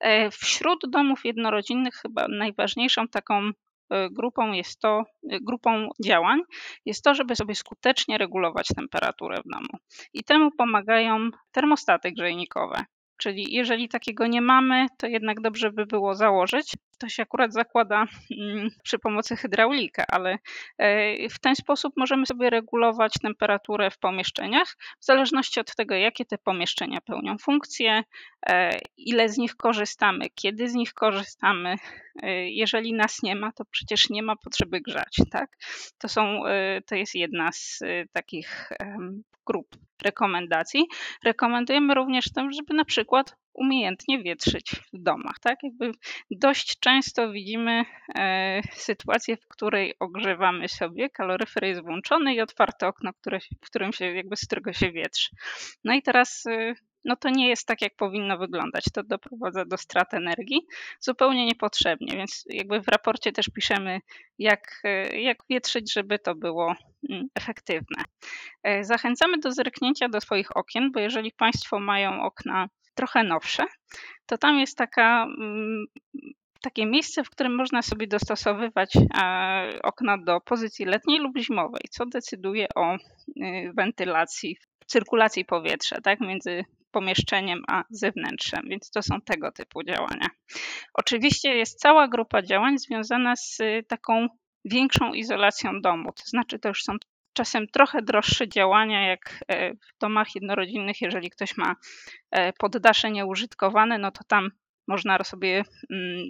E, 0.00 0.30
wśród 0.30 0.80
domów 0.90 1.24
jednorodzinnych 1.24 1.94
chyba 1.94 2.26
najważniejszą 2.28 3.08
taką 3.08 3.50
e, 3.90 4.10
grupą 4.10 4.52
jest 4.52 4.80
to, 4.80 5.02
e, 5.30 5.40
grupą 5.40 5.88
działań 6.04 6.40
jest 6.86 7.04
to, 7.04 7.14
żeby 7.14 7.36
sobie 7.36 7.54
skutecznie 7.54 8.18
regulować 8.18 8.68
temperaturę 8.76 9.40
w 9.46 9.48
domu. 9.52 9.78
I 10.12 10.24
temu 10.24 10.50
pomagają 10.50 11.30
termostaty 11.52 12.12
grzejnikowe. 12.12 12.84
Czyli 13.16 13.54
jeżeli 13.54 13.88
takiego 13.88 14.26
nie 14.26 14.40
mamy, 14.40 14.86
to 14.98 15.06
jednak 15.06 15.40
dobrze 15.40 15.72
by 15.72 15.86
było 15.86 16.14
założyć. 16.14 16.72
To 16.98 17.08
się 17.08 17.22
akurat 17.22 17.52
zakłada 17.52 18.06
mm, 18.38 18.68
przy 18.82 18.98
pomocy 18.98 19.36
hydraulika, 19.36 20.04
ale 20.08 20.38
e, 20.78 21.28
w 21.28 21.38
ten 21.38 21.56
sposób 21.56 21.94
możemy 21.96 22.26
sobie 22.26 22.50
regulować 22.50 23.12
temperaturę 23.22 23.90
w 23.90 23.98
pomieszczeniach 23.98 24.76
w 25.00 25.04
zależności 25.04 25.60
od 25.60 25.74
tego, 25.74 25.94
jakie 25.94 26.24
te 26.24 26.38
pomieszczenia 26.38 27.00
pełnią 27.00 27.38
funkcje, 27.38 28.02
e, 28.46 28.78
ile 28.96 29.28
z 29.28 29.38
nich 29.38 29.56
korzystamy, 29.56 30.26
kiedy 30.34 30.68
z 30.68 30.74
nich 30.74 30.92
korzystamy. 30.92 31.76
E, 32.22 32.50
jeżeli 32.50 32.92
nas 32.92 33.22
nie 33.22 33.36
ma, 33.36 33.52
to 33.52 33.64
przecież 33.64 34.10
nie 34.10 34.22
ma 34.22 34.36
potrzeby 34.36 34.80
grzać, 34.80 35.16
tak? 35.30 35.56
To, 35.98 36.08
są, 36.08 36.42
to 36.86 36.94
jest 36.94 37.14
jedna 37.14 37.52
z 37.52 37.80
takich 38.12 38.70
grup 39.46 39.76
rekomendacji. 40.02 40.84
Rekomendujemy 41.24 41.94
również 41.94 42.24
to, 42.32 42.50
żeby 42.50 42.74
na 42.74 42.84
przykład 42.84 43.36
umiejętnie 43.54 44.22
wietrzyć 44.22 44.70
w 44.92 45.02
domach. 45.02 45.38
Tak? 45.40 45.58
Jakby 45.62 45.92
dość 46.30 46.78
często 46.80 47.32
widzimy 47.32 47.84
e, 48.14 48.60
sytuację, 48.72 49.36
w 49.36 49.48
której 49.48 49.94
ogrzewamy 50.00 50.68
sobie, 50.68 51.10
kaloryfer 51.10 51.64
jest 51.64 51.82
włączony 51.82 52.34
i 52.34 52.40
otwarte 52.40 52.88
okno, 52.88 53.12
które, 53.12 53.38
w 53.40 53.66
którym 53.66 53.92
się, 53.92 54.04
jakby 54.14 54.36
z 54.36 54.46
którego 54.46 54.72
się 54.72 54.92
wietrzy. 54.92 55.28
No 55.84 55.94
i 55.94 56.02
teraz 56.02 56.46
e, 56.46 56.74
no 57.04 57.16
to 57.16 57.30
nie 57.30 57.48
jest 57.48 57.66
tak, 57.66 57.82
jak 57.82 57.96
powinno 57.96 58.38
wyglądać. 58.38 58.84
To 58.92 59.02
doprowadza 59.02 59.64
do 59.64 59.76
strat 59.76 60.14
energii 60.14 60.66
zupełnie 61.00 61.46
niepotrzebnie, 61.46 62.16
więc 62.16 62.44
jakby 62.48 62.80
w 62.80 62.88
raporcie 62.88 63.32
też 63.32 63.48
piszemy, 63.48 64.00
jak, 64.38 64.80
e, 64.84 65.20
jak 65.20 65.38
wietrzyć, 65.50 65.92
żeby 65.92 66.18
to 66.18 66.34
było 66.34 66.74
mm, 67.10 67.28
efektywne. 67.34 68.04
E, 68.62 68.84
zachęcamy 68.84 69.38
do 69.38 69.52
zerknięcia 69.52 70.08
do 70.08 70.20
swoich 70.20 70.56
okien, 70.56 70.92
bo 70.92 71.00
jeżeli 71.00 71.32
Państwo 71.32 71.80
mają 71.80 72.22
okna 72.22 72.68
trochę 72.94 73.24
nowsze, 73.24 73.64
to 74.26 74.38
tam 74.38 74.58
jest 74.58 74.78
taka, 74.78 75.24
mm, 75.24 75.86
takie 76.62 76.86
miejsce, 76.86 77.24
w 77.24 77.30
którym 77.30 77.54
można 77.56 77.82
sobie 77.82 78.06
dostosowywać 78.06 78.92
okna 79.82 80.18
do 80.18 80.40
pozycji 80.40 80.84
letniej 80.84 81.18
lub 81.20 81.38
zimowej, 81.38 81.82
co 81.90 82.06
decyduje 82.06 82.66
o 82.74 82.94
y, 82.96 83.00
wentylacji, 83.76 84.56
cyrkulacji 84.86 85.44
powietrza 85.44 86.00
tak, 86.00 86.20
między 86.20 86.64
pomieszczeniem 86.90 87.62
a 87.68 87.84
zewnętrzem, 87.90 88.62
więc 88.68 88.90
to 88.90 89.02
są 89.02 89.20
tego 89.20 89.52
typu 89.52 89.82
działania. 89.82 90.26
Oczywiście 90.94 91.54
jest 91.54 91.80
cała 91.80 92.08
grupa 92.08 92.42
działań 92.42 92.78
związana 92.78 93.36
z 93.36 93.60
y, 93.60 93.84
taką 93.88 94.28
większą 94.64 95.12
izolacją 95.12 95.80
domu, 95.80 96.12
to 96.12 96.22
znaczy 96.26 96.58
to 96.58 96.68
już 96.68 96.82
są 96.82 96.92
czasem 97.34 97.66
trochę 97.66 98.02
droższe 98.02 98.48
działania, 98.48 99.06
jak 99.06 99.44
e, 99.48 99.74
w 99.74 99.98
domach 100.00 100.34
jednorodzinnych, 100.34 101.00
jeżeli 101.00 101.30
ktoś 101.30 101.56
ma 101.56 101.76
e, 102.30 102.52
poddasze 102.52 103.10
nieużytkowane, 103.10 103.98
no 103.98 104.10
to 104.10 104.24
tam 104.28 104.50
można 104.88 105.24
sobie 105.24 105.64
mm, 105.90 106.24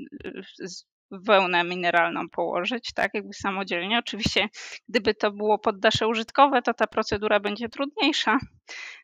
wełnę 1.22 1.64
mineralną 1.64 2.28
położyć, 2.28 2.92
tak, 2.92 3.10
jakby 3.14 3.34
samodzielnie. 3.34 3.98
Oczywiście, 3.98 4.48
gdyby 4.88 5.14
to 5.14 5.30
było 5.30 5.58
poddasze 5.58 6.08
użytkowe, 6.08 6.62
to 6.62 6.74
ta 6.74 6.86
procedura 6.86 7.40
będzie 7.40 7.68
trudniejsza. 7.68 8.38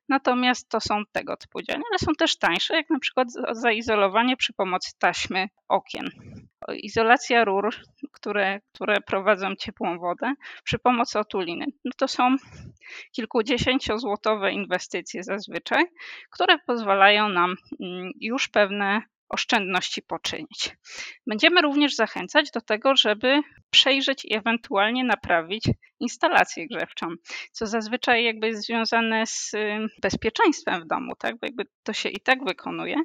Natomiast 0.08 0.68
to 0.68 0.80
są 0.80 1.02
tego 1.12 1.36
typu 1.36 1.62
działania, 1.62 1.84
ale 1.90 1.98
są 1.98 2.12
też 2.18 2.38
tańsze, 2.38 2.74
jak 2.74 2.90
na 2.90 2.98
przykład 2.98 3.28
zaizolowanie 3.52 4.36
przy 4.36 4.52
pomocy 4.52 4.90
taśmy 4.98 5.48
okien. 5.68 6.10
Izolacja 6.72 7.44
rur, 7.44 7.74
które, 8.12 8.60
które 8.74 9.00
prowadzą 9.00 9.54
ciepłą 9.54 9.98
wodę 9.98 10.34
przy 10.64 10.78
pomocy 10.78 11.18
otuliny. 11.18 11.66
No 11.84 11.90
to 11.96 12.08
są 12.08 12.36
kilkudziesięciozłotowe 13.12 14.52
inwestycje 14.52 15.22
zazwyczaj, 15.22 15.84
które 16.30 16.58
pozwalają 16.66 17.28
nam 17.28 17.54
mm, 17.80 18.10
już 18.20 18.48
pewne 18.48 19.02
oszczędności 19.30 20.02
poczynić. 20.02 20.76
Będziemy 21.26 21.62
również 21.62 21.94
zachęcać 21.94 22.50
do 22.50 22.60
tego, 22.60 22.96
żeby 22.96 23.40
przejrzeć 23.70 24.24
i 24.24 24.34
ewentualnie 24.34 25.04
naprawić 25.04 25.64
instalację 26.00 26.66
grzewczą, 26.68 27.06
co 27.52 27.66
zazwyczaj 27.66 28.24
jakby 28.24 28.46
jest 28.46 28.66
związane 28.66 29.26
z 29.26 29.52
bezpieczeństwem 30.02 30.82
w 30.82 30.86
domu, 30.86 31.12
tak? 31.18 31.38
Bo 31.38 31.46
jakby 31.46 31.64
to 31.82 31.92
się 31.92 32.08
i 32.08 32.20
tak 32.20 32.44
wykonuje. 32.44 32.96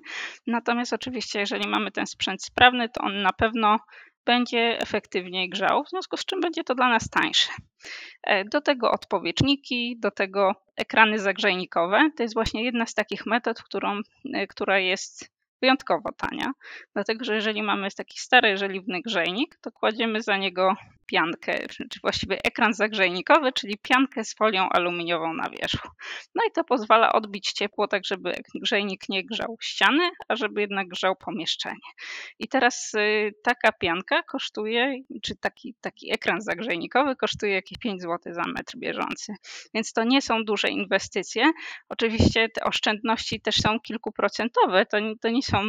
Natomiast 0.48 0.94
oczywiście, 0.94 1.40
jeżeli 1.40 1.70
mamy 1.70 1.92
ten 1.92 2.08
sprzęt 2.08 2.44
sprawny, 2.44 2.90
to 2.90 3.02
on 3.02 3.22
na 3.22 3.34
pewno 3.34 3.80
będzie 4.26 4.80
efektywniej 4.82 5.50
grzał, 5.50 5.84
w 5.84 5.90
związku 5.90 6.18
z 6.18 6.26
czym 6.26 6.42
będzie 6.42 6.64
to 6.64 6.76
dla 6.76 6.90
nas 6.90 7.10
tańsze. 7.10 7.52
E, 8.24 8.46
do 8.46 8.62
tego 8.62 8.92
odpowietrzniki, 8.92 10.00
do 10.00 10.12
tego 10.12 10.52
ekrany 10.76 11.20
zagrzejnikowe. 11.20 12.10
To 12.18 12.24
jest 12.24 12.34
właśnie 12.34 12.64
jedna 12.64 12.86
z 12.86 12.94
takich 12.94 13.26
metod, 13.26 13.64
którą, 13.64 14.00
e, 14.34 14.48
która 14.48 14.80
jest 14.80 15.35
wyjątkowo 15.62 16.12
tania, 16.18 16.52
dlatego 16.94 17.26
że 17.26 17.36
jeżeli 17.36 17.64
mamy 17.64 17.92
taki 17.92 18.20
stary 18.20 18.58
żeliwny 18.58 19.02
grzejnik, 19.02 19.58
to 19.62 19.72
kładziemy 19.72 20.22
za 20.22 20.38
niego 20.38 20.76
piankę, 21.06 21.68
czy 21.68 22.00
właściwie 22.02 22.38
ekran 22.44 22.74
zagrzejnikowy, 22.74 23.52
czyli 23.54 23.78
piankę 23.78 24.24
z 24.24 24.36
folią 24.36 24.70
aluminiową 24.70 25.34
na 25.34 25.50
wierzchu. 25.50 25.90
No 26.36 26.44
i 26.50 26.52
to 26.52 26.64
pozwala 26.64 27.14
odbić 27.14 27.52
ciepło, 27.52 27.88
tak 27.88 28.06
żeby 28.06 28.34
grzejnik 28.56 29.10
nie 29.10 29.26
grzał 29.26 29.58
ściany, 29.62 30.10
a 30.28 30.36
żeby 30.36 30.62
jednak 30.62 30.88
grzał 30.88 31.16
pomieszczenie. 31.16 31.76
I 32.40 32.48
teraz 32.48 32.94
y, 32.94 33.34
taka 33.44 33.72
pianka 33.72 34.24
kosztuje, 34.24 34.94
czy 35.22 35.36
taki, 35.36 35.76
taki 35.82 36.14
ekran 36.14 36.42
zagrzejnikowy 36.42 37.16
kosztuje 37.16 37.54
jakieś 37.54 37.78
5 37.78 38.02
zł 38.02 38.34
za 38.34 38.44
metr 38.44 38.78
bieżący. 38.78 39.34
Więc 39.74 39.94
to 39.94 40.04
nie 40.04 40.22
są 40.22 40.44
duże 40.44 40.70
inwestycje. 40.70 41.52
Oczywiście 41.90 42.50
te 42.50 42.64
oszczędności 42.64 43.42
też 43.42 43.56
są 43.56 43.80
kilkuprocentowe, 43.80 44.86
to, 44.86 44.98
to 45.22 45.30
nie 45.30 45.44
są 45.46 45.62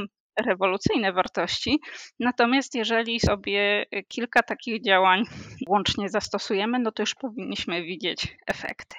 rewolucyjne 0.47 1.13
wartości. 1.13 1.81
Natomiast 2.21 2.75
jeżeli 2.75 3.21
sobie 3.21 3.87
kilka 4.09 4.43
takich 4.43 4.83
działań 4.83 5.23
łącznie 5.69 6.09
zastosujemy, 6.09 6.79
no 6.79 6.93
to 6.93 7.03
już 7.03 7.15
powinniśmy 7.15 7.83
widzieć 7.83 8.37
efekty. 8.47 8.97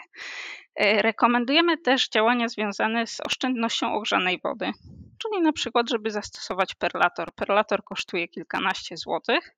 E, 0.76 1.02
rekomendujemy 1.02 1.78
też 1.78 2.10
działania 2.10 2.48
związane 2.48 3.08
z 3.08 3.18
oszczędnością 3.26 3.94
ogrzanej 3.94 4.40
wody, 4.44 4.72
czyli 5.18 5.42
na 5.42 5.54
przykład, 5.54 5.90
żeby 5.90 6.12
zastosować 6.12 6.76
perlator. 6.76 7.34
Perlator 7.34 7.84
kosztuje 7.84 8.28
kilkanaście 8.28 8.98
złotych. 8.98 9.56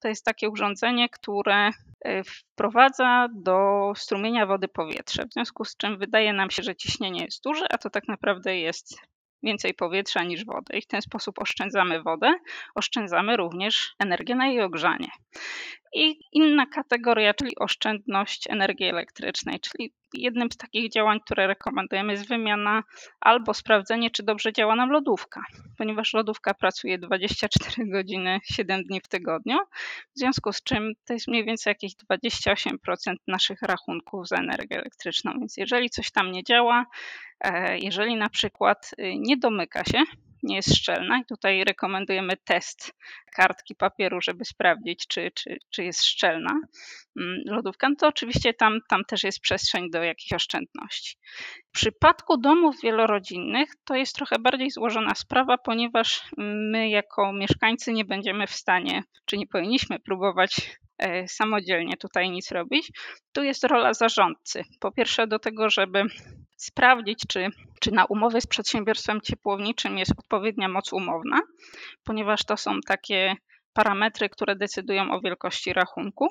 To 0.00 0.08
jest 0.08 0.24
takie 0.24 0.50
urządzenie, 0.50 1.08
które 1.08 1.70
e, 2.04 2.24
wprowadza 2.24 3.28
do 3.34 3.92
strumienia 3.96 4.46
wody 4.46 4.68
powietrze, 4.68 5.26
w 5.26 5.32
związku 5.32 5.64
z 5.64 5.76
czym 5.76 5.98
wydaje 5.98 6.32
nam 6.32 6.50
się, 6.50 6.62
że 6.62 6.76
ciśnienie 6.76 7.24
jest 7.24 7.44
duże, 7.44 7.72
a 7.72 7.78
to 7.78 7.90
tak 7.90 8.08
naprawdę 8.08 8.58
jest 8.58 8.96
więcej 9.42 9.74
powietrza 9.74 10.22
niż 10.22 10.44
wody 10.44 10.78
i 10.78 10.82
w 10.82 10.86
ten 10.86 11.02
sposób 11.02 11.38
oszczędzamy 11.38 12.02
wodę, 12.02 12.34
oszczędzamy 12.74 13.36
również 13.36 13.94
energię 13.98 14.34
na 14.34 14.46
jej 14.46 14.62
ogrzanie. 14.62 15.08
I 15.92 16.20
inna 16.32 16.66
kategoria, 16.66 17.34
czyli 17.34 17.58
oszczędność 17.58 18.46
energii 18.50 18.86
elektrycznej, 18.86 19.60
czyli 19.60 19.92
jednym 20.14 20.52
z 20.52 20.56
takich 20.56 20.92
działań, 20.92 21.20
które 21.20 21.46
rekomendujemy 21.46 22.12
jest 22.12 22.28
wymiana 22.28 22.82
albo 23.20 23.54
sprawdzenie, 23.54 24.10
czy 24.10 24.22
dobrze 24.22 24.52
działa 24.52 24.76
nam 24.76 24.90
lodówka, 24.90 25.42
ponieważ 25.78 26.14
lodówka 26.14 26.54
pracuje 26.54 26.98
24 26.98 27.86
godziny 27.92 28.38
7 28.44 28.84
dni 28.84 29.00
w 29.00 29.08
tygodniu, 29.08 29.58
w 30.16 30.18
związku 30.18 30.52
z 30.52 30.62
czym 30.62 30.92
to 31.04 31.12
jest 31.12 31.28
mniej 31.28 31.44
więcej 31.44 31.70
jakieś 31.70 31.92
28% 32.10 33.14
naszych 33.28 33.62
rachunków 33.62 34.28
za 34.28 34.36
energię 34.36 34.76
elektryczną. 34.76 35.32
Więc 35.32 35.56
jeżeli 35.56 35.90
coś 35.90 36.10
tam 36.10 36.32
nie 36.32 36.44
działa, 36.44 36.86
e, 37.40 37.78
jeżeli 37.78 38.16
na 38.16 38.28
przykład 38.28 38.90
y, 38.98 39.14
nie 39.16 39.36
domyka 39.36 39.84
się, 39.84 40.02
nie 40.42 40.56
jest 40.56 40.76
szczelna 40.76 41.18
i 41.18 41.24
tutaj 41.24 41.64
rekomendujemy 41.64 42.36
test 42.36 42.92
kartki 43.32 43.74
papieru, 43.74 44.20
żeby 44.20 44.44
sprawdzić, 44.44 45.06
czy, 45.06 45.30
czy, 45.34 45.58
czy 45.70 45.84
jest 45.84 46.04
szczelna 46.04 46.60
mm, 47.20 47.42
lodówka, 47.46 47.88
no 47.88 47.94
to 47.98 48.08
oczywiście 48.08 48.54
tam, 48.54 48.78
tam 48.88 49.04
też 49.04 49.24
jest 49.24 49.40
przestrzeń 49.40 49.90
do 49.90 50.02
jakichś 50.02 50.32
oszczędności. 50.32 51.16
W 51.68 51.72
przypadku 51.72 52.36
domów 52.36 52.76
wielorodzinnych 52.82 53.70
to 53.84 53.94
jest 53.94 54.14
trochę 54.14 54.38
bardziej 54.38 54.70
złożona 54.70 55.14
sprawa, 55.14 55.58
ponieważ 55.58 56.22
my 56.36 56.88
jako 56.88 57.32
mieszkańcy 57.32 57.92
nie 57.92 58.04
będziemy 58.04 58.46
w 58.46 58.54
stanie, 58.54 59.02
czy 59.24 59.38
nie 59.38 59.46
powinniśmy 59.46 60.00
próbować 60.00 60.78
e, 60.98 61.28
samodzielnie 61.28 61.96
tutaj 61.96 62.30
nic 62.30 62.50
robić. 62.50 62.90
Tu 63.32 63.42
jest 63.42 63.64
rola 63.64 63.94
zarządcy. 63.94 64.64
Po 64.80 64.92
pierwsze 64.92 65.26
do 65.26 65.38
tego, 65.38 65.70
żeby 65.70 66.04
sprawdzić, 66.64 67.18
czy, 67.28 67.48
czy 67.80 67.92
na 67.92 68.04
umowy 68.04 68.40
z 68.40 68.46
przedsiębiorstwem 68.46 69.20
ciepłowniczym 69.20 69.98
jest 69.98 70.12
odpowiednia 70.18 70.68
moc 70.68 70.92
umowna, 70.92 71.40
ponieważ 72.04 72.44
to 72.44 72.56
są 72.56 72.80
takie 72.86 73.36
parametry, 73.72 74.28
które 74.28 74.56
decydują 74.56 75.10
o 75.10 75.20
wielkości 75.20 75.72
rachunku. 75.72 76.28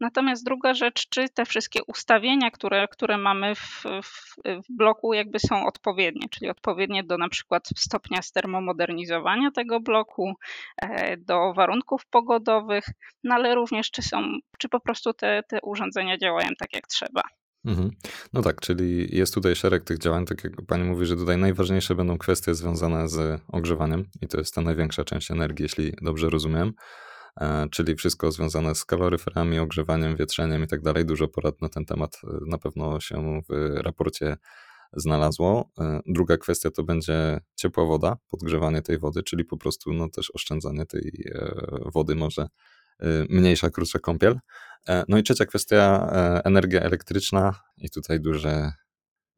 Natomiast 0.00 0.44
druga 0.44 0.74
rzecz, 0.74 1.08
czy 1.08 1.28
te 1.28 1.44
wszystkie 1.44 1.80
ustawienia, 1.86 2.50
które, 2.50 2.88
które 2.88 3.18
mamy 3.18 3.54
w, 3.54 3.82
w, 4.02 4.36
w, 4.46 4.76
bloku, 4.76 5.14
jakby 5.14 5.38
są 5.38 5.66
odpowiednie, 5.66 6.28
czyli 6.28 6.50
odpowiednie 6.50 7.04
do 7.04 7.18
na 7.18 7.28
przykład 7.28 7.68
stopnia 7.76 8.22
stermomodernizowania 8.22 9.50
tego 9.50 9.80
bloku, 9.80 10.34
e, 10.82 11.16
do 11.16 11.52
warunków 11.54 12.06
pogodowych, 12.06 12.84
no 13.24 13.34
ale 13.34 13.54
również 13.54 13.90
czy 13.90 14.02
są, 14.02 14.22
czy 14.58 14.68
po 14.68 14.80
prostu 14.80 15.14
te, 15.14 15.42
te 15.48 15.60
urządzenia 15.62 16.18
działają 16.18 16.48
tak 16.58 16.72
jak 16.72 16.86
trzeba. 16.86 17.22
Mhm. 17.66 17.90
No 18.32 18.42
tak, 18.42 18.60
czyli 18.60 19.16
jest 19.16 19.34
tutaj 19.34 19.56
szereg 19.56 19.84
tych 19.84 19.98
działań, 19.98 20.26
tak 20.26 20.44
jak 20.44 20.52
pani 20.66 20.84
mówi, 20.84 21.06
że 21.06 21.16
tutaj 21.16 21.38
najważniejsze 21.38 21.94
będą 21.94 22.18
kwestie 22.18 22.54
związane 22.54 23.08
z 23.08 23.40
ogrzewaniem 23.48 24.04
i 24.22 24.28
to 24.28 24.38
jest 24.38 24.54
ta 24.54 24.60
największa 24.60 25.04
część 25.04 25.30
energii, 25.30 25.62
jeśli 25.62 25.92
dobrze 26.02 26.30
rozumiem. 26.30 26.72
E, 27.40 27.68
czyli 27.70 27.96
wszystko 27.96 28.32
związane 28.32 28.74
z 28.74 28.84
kaloryferami, 28.84 29.58
ogrzewaniem, 29.58 30.16
wietrzeniem 30.16 30.64
i 30.64 30.66
tak 30.66 30.82
dalej. 30.82 31.06
Dużo 31.06 31.28
porad 31.28 31.60
na 31.60 31.68
ten 31.68 31.84
temat 31.84 32.20
e, 32.24 32.28
na 32.46 32.58
pewno 32.58 33.00
się 33.00 33.40
w 33.48 33.74
raporcie 33.76 34.36
znalazło. 34.92 35.70
E, 35.80 36.00
druga 36.06 36.36
kwestia 36.36 36.70
to 36.70 36.84
będzie 36.84 37.40
ciepła 37.56 37.84
woda, 37.84 38.16
podgrzewanie 38.28 38.82
tej 38.82 38.98
wody, 38.98 39.22
czyli 39.22 39.44
po 39.44 39.56
prostu 39.56 39.92
no, 39.92 40.08
też 40.08 40.30
oszczędzanie 40.34 40.86
tej 40.86 41.24
wody, 41.94 42.14
może 42.14 42.48
mniejsza, 43.28 43.70
krótsza 43.70 43.98
kąpiel. 43.98 44.38
No 45.08 45.18
i 45.18 45.22
trzecia 45.22 45.46
kwestia, 45.46 46.10
energia 46.44 46.80
elektryczna 46.80 47.54
i 47.76 47.90
tutaj 47.90 48.20
duże, 48.20 48.72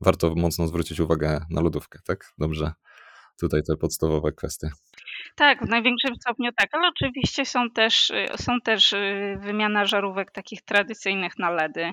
warto 0.00 0.35
mocno 0.35 0.67
zwrócić 0.67 1.00
uwagę 1.00 1.40
na 1.50 1.61
lodówkę, 1.61 1.99
tak? 2.05 2.33
Dobrze, 2.38 2.73
tutaj 3.40 3.62
te 3.62 3.76
podstawowe 3.76 4.33
kwestie. 4.33 4.71
Tak, 5.37 5.66
w 5.66 5.68
największym 5.68 6.16
stopniu 6.16 6.50
tak, 6.52 6.68
ale 6.73 6.88
oczywiście 6.88 7.44
są 7.44 7.70
też, 7.70 8.11
y, 8.11 8.26
są 8.37 8.61
też 8.61 8.92
y, 8.92 9.38
wymiana 9.40 9.85
żarówek 9.85 10.30
takich 10.30 10.62
tradycyjnych 10.62 11.38
na 11.38 11.50
LEDy. 11.50 11.92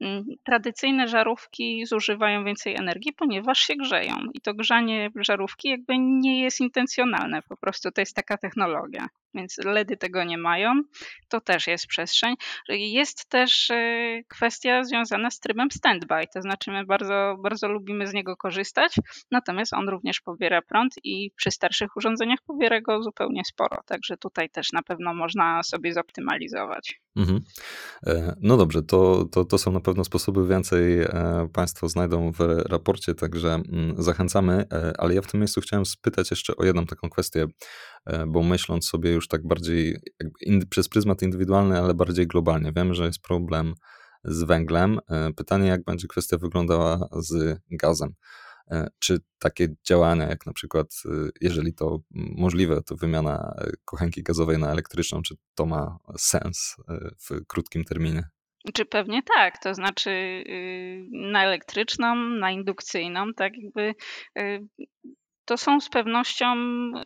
Mm, 0.00 0.24
tradycyjne 0.44 1.08
żarówki 1.08 1.86
zużywają 1.86 2.44
więcej 2.44 2.76
energii, 2.76 3.12
ponieważ 3.12 3.58
się 3.58 3.74
grzeją 3.76 4.16
i 4.34 4.40
to 4.40 4.54
grzanie 4.54 5.10
żarówki 5.16 5.68
jakby 5.68 5.98
nie 5.98 6.42
jest 6.42 6.60
intencjonalne, 6.60 7.42
po 7.42 7.56
prostu 7.56 7.90
to 7.90 8.00
jest 8.00 8.16
taka 8.16 8.36
technologia 8.36 9.08
więc 9.36 9.58
LEDy 9.58 9.96
tego 9.96 10.24
nie 10.24 10.38
mają. 10.38 10.82
To 11.28 11.40
też 11.40 11.66
jest 11.66 11.86
przestrzeń. 11.86 12.34
Jest 12.68 13.28
też 13.28 13.70
y, 13.70 14.24
kwestia 14.28 14.84
związana 14.84 15.30
z 15.30 15.40
trybem 15.40 15.70
standby, 15.70 16.26
to 16.34 16.42
znaczy 16.42 16.70
my 16.70 16.84
bardzo, 16.84 17.36
bardzo 17.42 17.68
lubimy 17.68 18.06
z 18.06 18.12
niego 18.12 18.36
korzystać, 18.36 18.94
natomiast 19.30 19.72
on 19.72 19.88
również 19.88 20.20
pobiera 20.20 20.62
prąd 20.62 20.94
i 21.04 21.30
przy 21.36 21.50
starszych 21.50 21.96
urządzeniach 21.96 22.38
pobiera 22.46 22.75
go 22.82 23.02
zupełnie 23.02 23.42
sporo, 23.44 23.76
także 23.86 24.16
tutaj 24.16 24.50
też 24.50 24.72
na 24.72 24.82
pewno 24.82 25.14
można 25.14 25.62
sobie 25.62 25.92
zoptymalizować. 25.92 27.00
Mhm. 27.16 27.40
E, 28.06 28.36
no 28.40 28.56
dobrze, 28.56 28.82
to, 28.82 29.24
to, 29.32 29.44
to 29.44 29.58
są 29.58 29.72
na 29.72 29.80
pewno 29.80 30.04
sposoby, 30.04 30.46
więcej 30.46 31.00
e, 31.00 31.48
Państwo 31.52 31.88
znajdą 31.88 32.32
w 32.32 32.40
raporcie, 32.68 33.14
także 33.14 33.54
mm, 33.54 34.02
zachęcamy, 34.02 34.64
e, 34.72 34.92
ale 34.98 35.14
ja 35.14 35.22
w 35.22 35.26
tym 35.26 35.40
miejscu 35.40 35.60
chciałem 35.60 35.86
spytać 35.86 36.30
jeszcze 36.30 36.56
o 36.56 36.64
jedną 36.64 36.86
taką 36.86 37.10
kwestię, 37.10 37.46
bo 38.26 38.42
myśląc 38.42 38.88
sobie 38.88 39.12
już 39.12 39.28
tak 39.28 39.46
bardziej 39.46 39.96
przez 40.70 40.88
pryzmat 40.88 41.22
indywidualny, 41.22 41.78
ale 41.78 41.94
bardziej 41.94 42.26
globalnie, 42.26 42.72
wiem, 42.76 42.94
że 42.94 43.06
jest 43.06 43.22
problem 43.22 43.74
z 44.24 44.42
węglem. 44.42 44.98
Pytanie, 45.36 45.68
jak 45.68 45.84
będzie 45.84 46.08
kwestia 46.08 46.38
wyglądała 46.38 47.08
z 47.12 47.60
gazem. 47.70 48.14
E, 48.70 48.88
czy 48.98 49.18
takie 49.38 49.68
działania, 49.88 50.28
jak 50.28 50.46
na 50.46 50.52
przykład, 50.52 50.86
e, 51.04 51.28
jeżeli 51.40 51.74
to 51.74 51.98
możliwe, 52.14 52.82
to 52.82 52.96
wymiana 52.96 53.54
e, 53.58 53.70
kochanki 53.84 54.22
gazowej 54.22 54.58
na 54.58 54.72
elektryczną, 54.72 55.22
czy 55.22 55.34
to 55.54 55.66
ma 55.66 55.98
sens 56.16 56.76
w 57.28 57.46
krótkim 57.46 57.84
terminie? 57.84 58.28
Czy 58.74 58.84
pewnie 58.84 59.22
tak, 59.22 59.58
to 59.58 59.74
znaczy 59.74 60.10
y, 60.10 61.06
na 61.10 61.44
elektryczną, 61.44 62.14
na 62.16 62.50
indukcyjną, 62.50 63.34
tak 63.34 63.52
jakby 63.56 63.94
y, 64.38 64.66
to 65.44 65.56
są 65.56 65.80
z 65.80 65.88
pewnością 65.88 66.54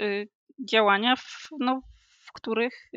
y, 0.01 0.29
działania, 0.69 1.17
w, 1.17 1.49
no, 1.61 1.83
w 2.27 2.33
których 2.33 2.91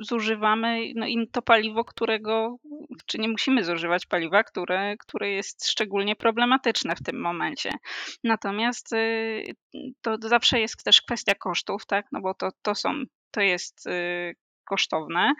zużywamy 0.00 0.92
no, 0.94 1.06
to 1.32 1.42
paliwo, 1.42 1.84
którego, 1.84 2.56
czy 3.06 3.18
nie 3.18 3.28
musimy 3.28 3.64
zużywać 3.64 4.06
paliwa, 4.06 4.44
które, 4.44 4.96
które 4.96 5.30
jest 5.30 5.68
szczególnie 5.68 6.16
problematyczne 6.16 6.96
w 6.96 7.02
tym 7.02 7.20
momencie. 7.20 7.70
Natomiast 8.24 8.92
y, 8.92 9.54
to 10.02 10.16
zawsze 10.20 10.60
jest 10.60 10.84
też 10.84 11.02
kwestia 11.02 11.34
kosztów, 11.34 11.86
tak? 11.86 12.06
No 12.12 12.20
bo 12.20 12.34
to, 12.34 12.48
to 12.62 12.74
są, 12.74 12.94
to 13.30 13.40
jest 13.40 13.86
y, 13.86 14.34
kosztowne. 14.64 15.32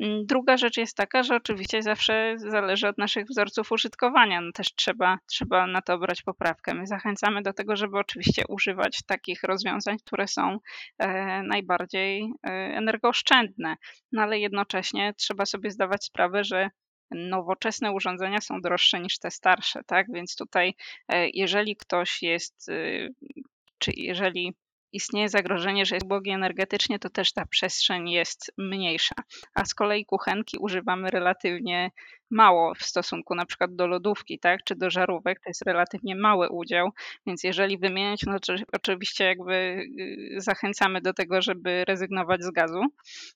Mm, 0.00 0.26
druga 0.26 0.56
rzecz 0.56 0.76
jest 0.76 0.96
taka, 0.96 1.22
że 1.22 1.36
oczywiście 1.36 1.82
zawsze 1.82 2.34
zależy 2.36 2.88
od 2.88 2.98
naszych 2.98 3.26
wzorców 3.26 3.72
użytkowania. 3.72 4.40
No 4.40 4.52
też 4.52 4.74
trzeba, 4.74 5.18
trzeba 5.26 5.66
na 5.66 5.82
to 5.82 5.98
brać 5.98 6.22
poprawkę. 6.22 6.74
My 6.74 6.86
zachęcamy 6.86 7.42
do 7.42 7.52
tego, 7.52 7.76
żeby 7.76 7.98
oczywiście 7.98 8.42
używać 8.48 8.98
takich 9.06 9.42
rozwiązań, 9.42 9.96
które 9.98 10.28
są 10.28 10.58
e, 10.98 11.42
najbardziej 11.42 12.22
e, 12.22 12.50
energooszczędne, 12.52 13.76
no 14.12 14.22
ale 14.22 14.38
jednocześnie 14.38 15.14
trzeba 15.16 15.46
sobie 15.46 15.70
zdawać 15.70 16.04
sprawę, 16.04 16.44
że 16.44 16.70
nowoczesne 17.10 17.92
urządzenia 17.92 18.40
są 18.40 18.60
droższe 18.60 19.00
niż 19.00 19.18
te 19.18 19.30
starsze, 19.30 19.80
tak? 19.86 20.06
Więc 20.12 20.36
tutaj, 20.36 20.74
e, 21.08 21.28
jeżeli 21.28 21.76
ktoś 21.76 22.22
jest, 22.22 22.68
y, 22.68 23.14
czy 23.78 23.92
jeżeli 23.96 24.54
istnieje 24.92 25.28
zagrożenie, 25.28 25.86
że 25.86 25.96
jest 25.96 26.06
ubogi 26.06 26.30
energetycznie, 26.30 26.98
to 26.98 27.10
też 27.10 27.32
ta 27.32 27.46
przestrzeń 27.46 28.10
jest 28.10 28.52
mniejsza. 28.58 29.14
A 29.54 29.64
z 29.64 29.74
kolei 29.74 30.04
kuchenki 30.04 30.58
używamy 30.58 31.10
relatywnie 31.10 31.90
mało 32.30 32.74
w 32.74 32.82
stosunku 32.82 33.34
na 33.34 33.46
przykład 33.46 33.74
do 33.74 33.86
lodówki, 33.86 34.38
tak, 34.38 34.60
czy 34.64 34.76
do 34.76 34.90
żarówek, 34.90 35.40
to 35.40 35.50
jest 35.50 35.62
relatywnie 35.66 36.16
mały 36.16 36.48
udział, 36.48 36.90
więc 37.26 37.44
jeżeli 37.44 37.78
wymieniać, 37.78 38.22
no 38.26 38.40
to 38.40 38.54
oczywiście 38.72 39.24
jakby 39.24 39.54
y, 39.54 40.40
zachęcamy 40.40 41.00
do 41.00 41.14
tego, 41.14 41.42
żeby 41.42 41.84
rezygnować 41.84 42.42
z 42.42 42.50
gazu. 42.50 42.80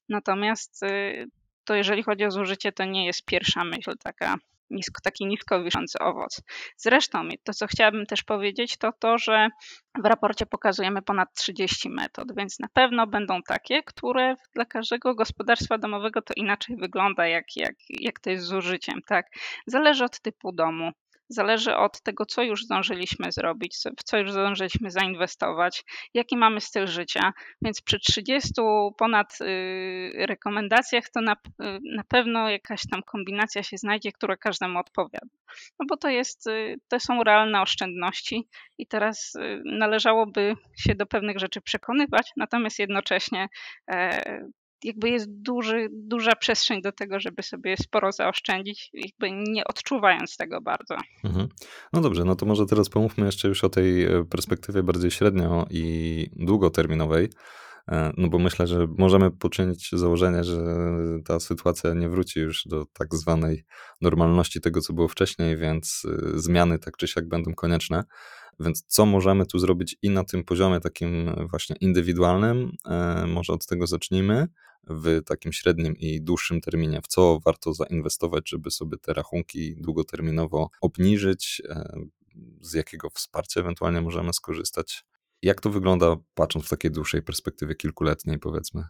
Natomiast 0.08 0.82
y, 0.82 1.26
to 1.64 1.74
jeżeli 1.74 2.02
chodzi 2.02 2.24
o 2.24 2.30
zużycie, 2.30 2.72
to 2.72 2.84
nie 2.84 3.06
jest 3.06 3.24
pierwsza 3.24 3.64
myśl 3.64 3.92
taka 4.02 4.36
nisko, 4.70 5.00
taki 5.03 5.27
nisko 5.27 5.62
wiszący 5.62 5.98
owoc. 5.98 6.42
Zresztą 6.77 7.29
to, 7.44 7.53
co 7.53 7.66
chciałabym 7.66 8.07
też 8.07 8.22
powiedzieć, 8.22 8.77
to 8.77 8.92
to, 8.98 9.18
że 9.18 9.48
w 10.03 10.05
raporcie 10.05 10.46
pokazujemy 10.46 11.03
ponad 11.03 11.29
30 11.35 11.90
metod, 11.90 12.37
więc 12.37 12.61
na 12.61 12.68
pewno 12.68 13.07
będą 13.07 13.42
takie, 13.42 13.83
które 13.83 14.35
dla 14.55 14.64
każdego 14.64 15.14
gospodarstwa 15.14 15.79
domowego 15.79 16.22
to 16.22 16.35
inaczej 16.37 16.77
wygląda, 16.77 17.27
jak, 17.27 17.44
jak, 17.57 17.74
jak 17.88 18.20
to 18.20 18.31
jest 18.31 18.44
z 18.44 18.53
użyciem. 18.53 19.00
Tak? 19.07 19.27
Zależy 19.66 20.05
od 20.05 20.20
typu 20.20 20.53
domu, 20.53 20.90
Zależy 21.28 21.76
od 21.76 22.02
tego, 22.02 22.26
co 22.26 22.42
już 22.42 22.64
zdążyliśmy 22.64 23.32
zrobić, 23.32 23.76
w 24.00 24.04
co 24.04 24.18
już 24.18 24.32
zdążyliśmy 24.32 24.90
zainwestować, 24.90 25.84
jaki 26.14 26.37
mamy 26.37 26.60
styl 26.60 26.87
życia. 26.87 27.32
Więc 27.62 27.82
przy 27.82 27.98
30 27.98 28.52
ponad 28.98 29.40
y, 29.40 30.26
rekomendacjach 30.26 31.04
to 31.14 31.20
na, 31.20 31.32
y, 31.32 31.78
na 31.96 32.04
pewno 32.08 32.50
jakaś 32.50 32.80
tam 32.90 33.02
kombinacja 33.02 33.62
się 33.62 33.76
znajdzie, 33.76 34.12
która 34.12 34.37
każdemu 34.37 34.78
odpowiada. 34.78 35.26
No 35.80 35.87
bo 35.88 35.96
to 35.96 36.08
jest, 36.08 36.46
y, 36.46 36.76
to 36.88 37.00
są 37.00 37.24
realne 37.24 37.62
oszczędności 37.62 38.48
i 38.78 38.87
teraz 38.87 39.32
należałoby 39.64 40.54
się 40.78 40.94
do 40.94 41.06
pewnych 41.06 41.38
rzeczy 41.38 41.60
przekonywać, 41.60 42.30
natomiast 42.37 42.78
jednocześnie 42.78 43.48
e, 43.90 44.44
jakby 44.85 45.11
jest 45.11 45.31
duży, 45.31 45.88
duża 45.92 46.37
przestrzeń 46.37 46.83
do 46.83 46.92
tego, 46.92 47.20
żeby 47.20 47.42
sobie 47.42 47.77
sporo 47.77 48.12
zaoszczędzić, 48.12 48.90
jakby 48.94 49.31
nie 49.53 49.64
odczuwając 49.64 50.37
tego 50.37 50.61
bardzo. 50.61 50.97
Mhm. 51.25 51.49
No 51.92 52.01
dobrze, 52.01 52.25
no 52.25 52.37
to 52.37 52.47
może 52.47 52.66
teraz 52.66 52.88
pomówmy 52.88 53.27
jeszcze 53.27 53.49
już 53.49 53.64
o 53.64 53.68
tej 53.68 54.05
e, 54.05 54.25
perspektywie 54.25 54.83
bardziej 54.83 55.11
średnio 55.11 55.66
i 55.70 56.27
długoterminowej. 56.37 57.29
E, 57.88 58.12
no 58.16 58.29
bo 58.29 58.38
myślę, 58.38 58.66
że 58.66 58.87
możemy 58.99 59.31
poczynić 59.31 59.90
założenie, 59.92 60.44
że 60.44 60.62
ta 61.25 61.40
sytuacja 61.40 61.94
nie 61.94 62.09
wróci 62.09 62.40
już 62.40 62.64
do 62.66 62.85
tak 62.92 63.14
zwanej 63.14 63.64
normalności 64.01 64.61
tego, 64.61 64.81
co 64.81 64.92
było 64.92 65.09
wcześniej, 65.09 65.57
więc 65.57 66.03
e, 66.05 66.38
zmiany 66.38 66.79
tak 66.79 66.97
czy 66.97 67.09
siak 67.09 67.29
będą 67.29 67.55
konieczne. 67.55 68.05
Więc 68.61 68.85
co 68.87 69.07
możemy 69.07 69.47
tu 69.47 69.59
zrobić 69.59 69.97
i 70.03 70.11
na 70.11 70.25
tym 70.25 70.44
poziomie 70.44 70.81
takim 70.81 71.35
właśnie 71.51 71.77
indywidualnym, 71.81 72.70
może 73.27 73.53
od 73.53 73.66
tego 73.66 73.87
zacznijmy, 73.87 74.49
w 74.87 75.23
takim 75.27 75.53
średnim 75.53 75.97
i 75.97 76.20
dłuższym 76.20 76.61
terminie, 76.61 77.01
w 77.03 77.07
co 77.07 77.40
warto 77.44 77.75
zainwestować, 77.75 78.51
żeby 78.51 78.70
sobie 78.70 78.99
te 78.99 79.12
rachunki 79.12 79.77
długoterminowo 79.77 80.70
obniżyć, 80.81 81.62
e, 81.68 81.97
z 82.61 82.73
jakiego 82.73 83.11
wsparcia 83.11 83.61
ewentualnie 83.61 84.01
możemy 84.01 84.33
skorzystać. 84.33 85.05
Jak 85.42 85.61
to 85.61 85.70
wygląda, 85.70 86.16
patrząc 86.35 86.66
w 86.66 86.68
takiej 86.68 86.90
dłuższej 86.90 87.23
perspektywie 87.23 87.75
kilkuletniej, 87.75 88.38
powiedzmy? 88.38 88.85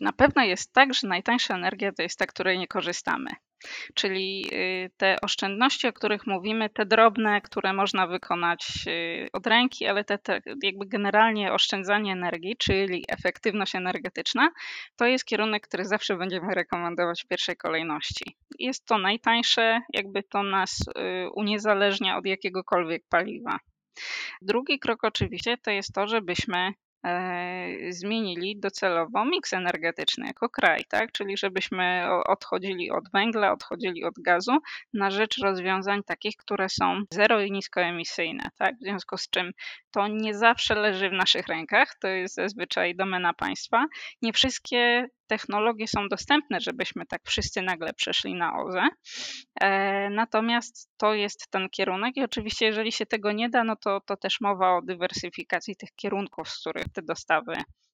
Na 0.00 0.12
pewno 0.12 0.42
jest 0.42 0.72
tak, 0.72 0.94
że 0.94 1.08
najtańsza 1.08 1.54
energia 1.54 1.92
to 1.92 2.02
jest 2.02 2.18
ta, 2.18 2.26
której 2.26 2.58
nie 2.58 2.68
korzystamy. 2.68 3.30
Czyli 3.94 4.46
y, 4.52 4.90
te 4.96 5.20
oszczędności, 5.22 5.86
o 5.86 5.92
których 5.92 6.26
mówimy, 6.26 6.70
te 6.70 6.86
drobne, 6.86 7.40
które 7.40 7.72
można 7.72 8.06
wykonać 8.06 8.66
y, 8.86 9.28
od 9.32 9.46
ręki, 9.46 9.86
ale 9.86 10.04
te, 10.04 10.18
te 10.18 10.40
jakby 10.62 10.86
generalnie 10.86 11.52
oszczędzanie 11.52 12.12
energii, 12.12 12.56
czyli 12.58 13.04
efektywność 13.08 13.74
energetyczna, 13.74 14.50
to 14.96 15.06
jest 15.06 15.24
kierunek, 15.24 15.68
który 15.68 15.84
zawsze 15.84 16.16
będziemy 16.16 16.54
rekomendować 16.54 17.22
w 17.22 17.28
pierwszej 17.28 17.56
kolejności. 17.56 18.36
Jest 18.58 18.86
to 18.86 18.98
najtańsze, 18.98 19.80
jakby 19.92 20.22
to 20.22 20.42
nas 20.42 20.80
y, 20.80 21.30
uniezależnia 21.34 22.16
od 22.16 22.26
jakiegokolwiek 22.26 23.02
paliwa. 23.08 23.58
Drugi 24.42 24.78
krok 24.78 25.04
oczywiście 25.04 25.58
to 25.58 25.70
jest 25.70 25.92
to, 25.92 26.06
żebyśmy 26.06 26.72
zmienili 27.88 28.60
docelowo 28.60 29.24
miks 29.24 29.52
energetyczny 29.52 30.26
jako 30.26 30.48
kraj, 30.48 30.84
tak? 30.88 31.12
Czyli 31.12 31.36
żebyśmy 31.36 32.04
odchodzili 32.26 32.90
od 32.90 33.10
węgla, 33.12 33.52
odchodzili 33.52 34.04
od 34.04 34.14
gazu 34.24 34.52
na 34.94 35.10
rzecz 35.10 35.38
rozwiązań 35.38 36.02
takich, 36.06 36.36
które 36.36 36.68
są 36.68 37.02
zero 37.10 37.40
i 37.40 37.52
niskoemisyjne, 37.52 38.48
tak? 38.58 38.74
W 38.76 38.82
związku 38.82 39.16
z 39.16 39.30
czym 39.30 39.50
to 39.90 40.08
nie 40.08 40.34
zawsze 40.34 40.74
leży 40.74 41.10
w 41.10 41.12
naszych 41.12 41.46
rękach, 41.46 41.94
to 42.00 42.08
jest 42.08 42.34
zazwyczaj 42.34 42.96
domena 42.96 43.34
państwa. 43.34 43.86
Nie 44.22 44.32
wszystkie 44.32 45.08
technologie 45.26 45.88
są 45.88 46.08
dostępne, 46.08 46.60
żebyśmy 46.60 47.06
tak 47.06 47.20
wszyscy 47.24 47.62
nagle 47.62 47.94
przeszli 47.94 48.34
na 48.34 48.56
OZE. 48.56 48.88
E, 49.60 50.10
natomiast 50.10 50.90
to 50.96 51.14
jest 51.14 51.50
ten 51.50 51.68
kierunek 51.68 52.16
i 52.16 52.22
oczywiście 52.22 52.66
jeżeli 52.66 52.92
się 52.92 53.06
tego 53.06 53.32
nie 53.32 53.48
da, 53.48 53.64
no 53.64 53.76
to, 53.76 54.00
to 54.00 54.16
też 54.16 54.40
mowa 54.40 54.76
o 54.76 54.82
dywersyfikacji 54.82 55.76
tych 55.76 55.94
kierunków, 55.96 56.48
z 56.48 56.60
których 56.60 56.88
te 56.88 57.02
dostawy 57.02 57.52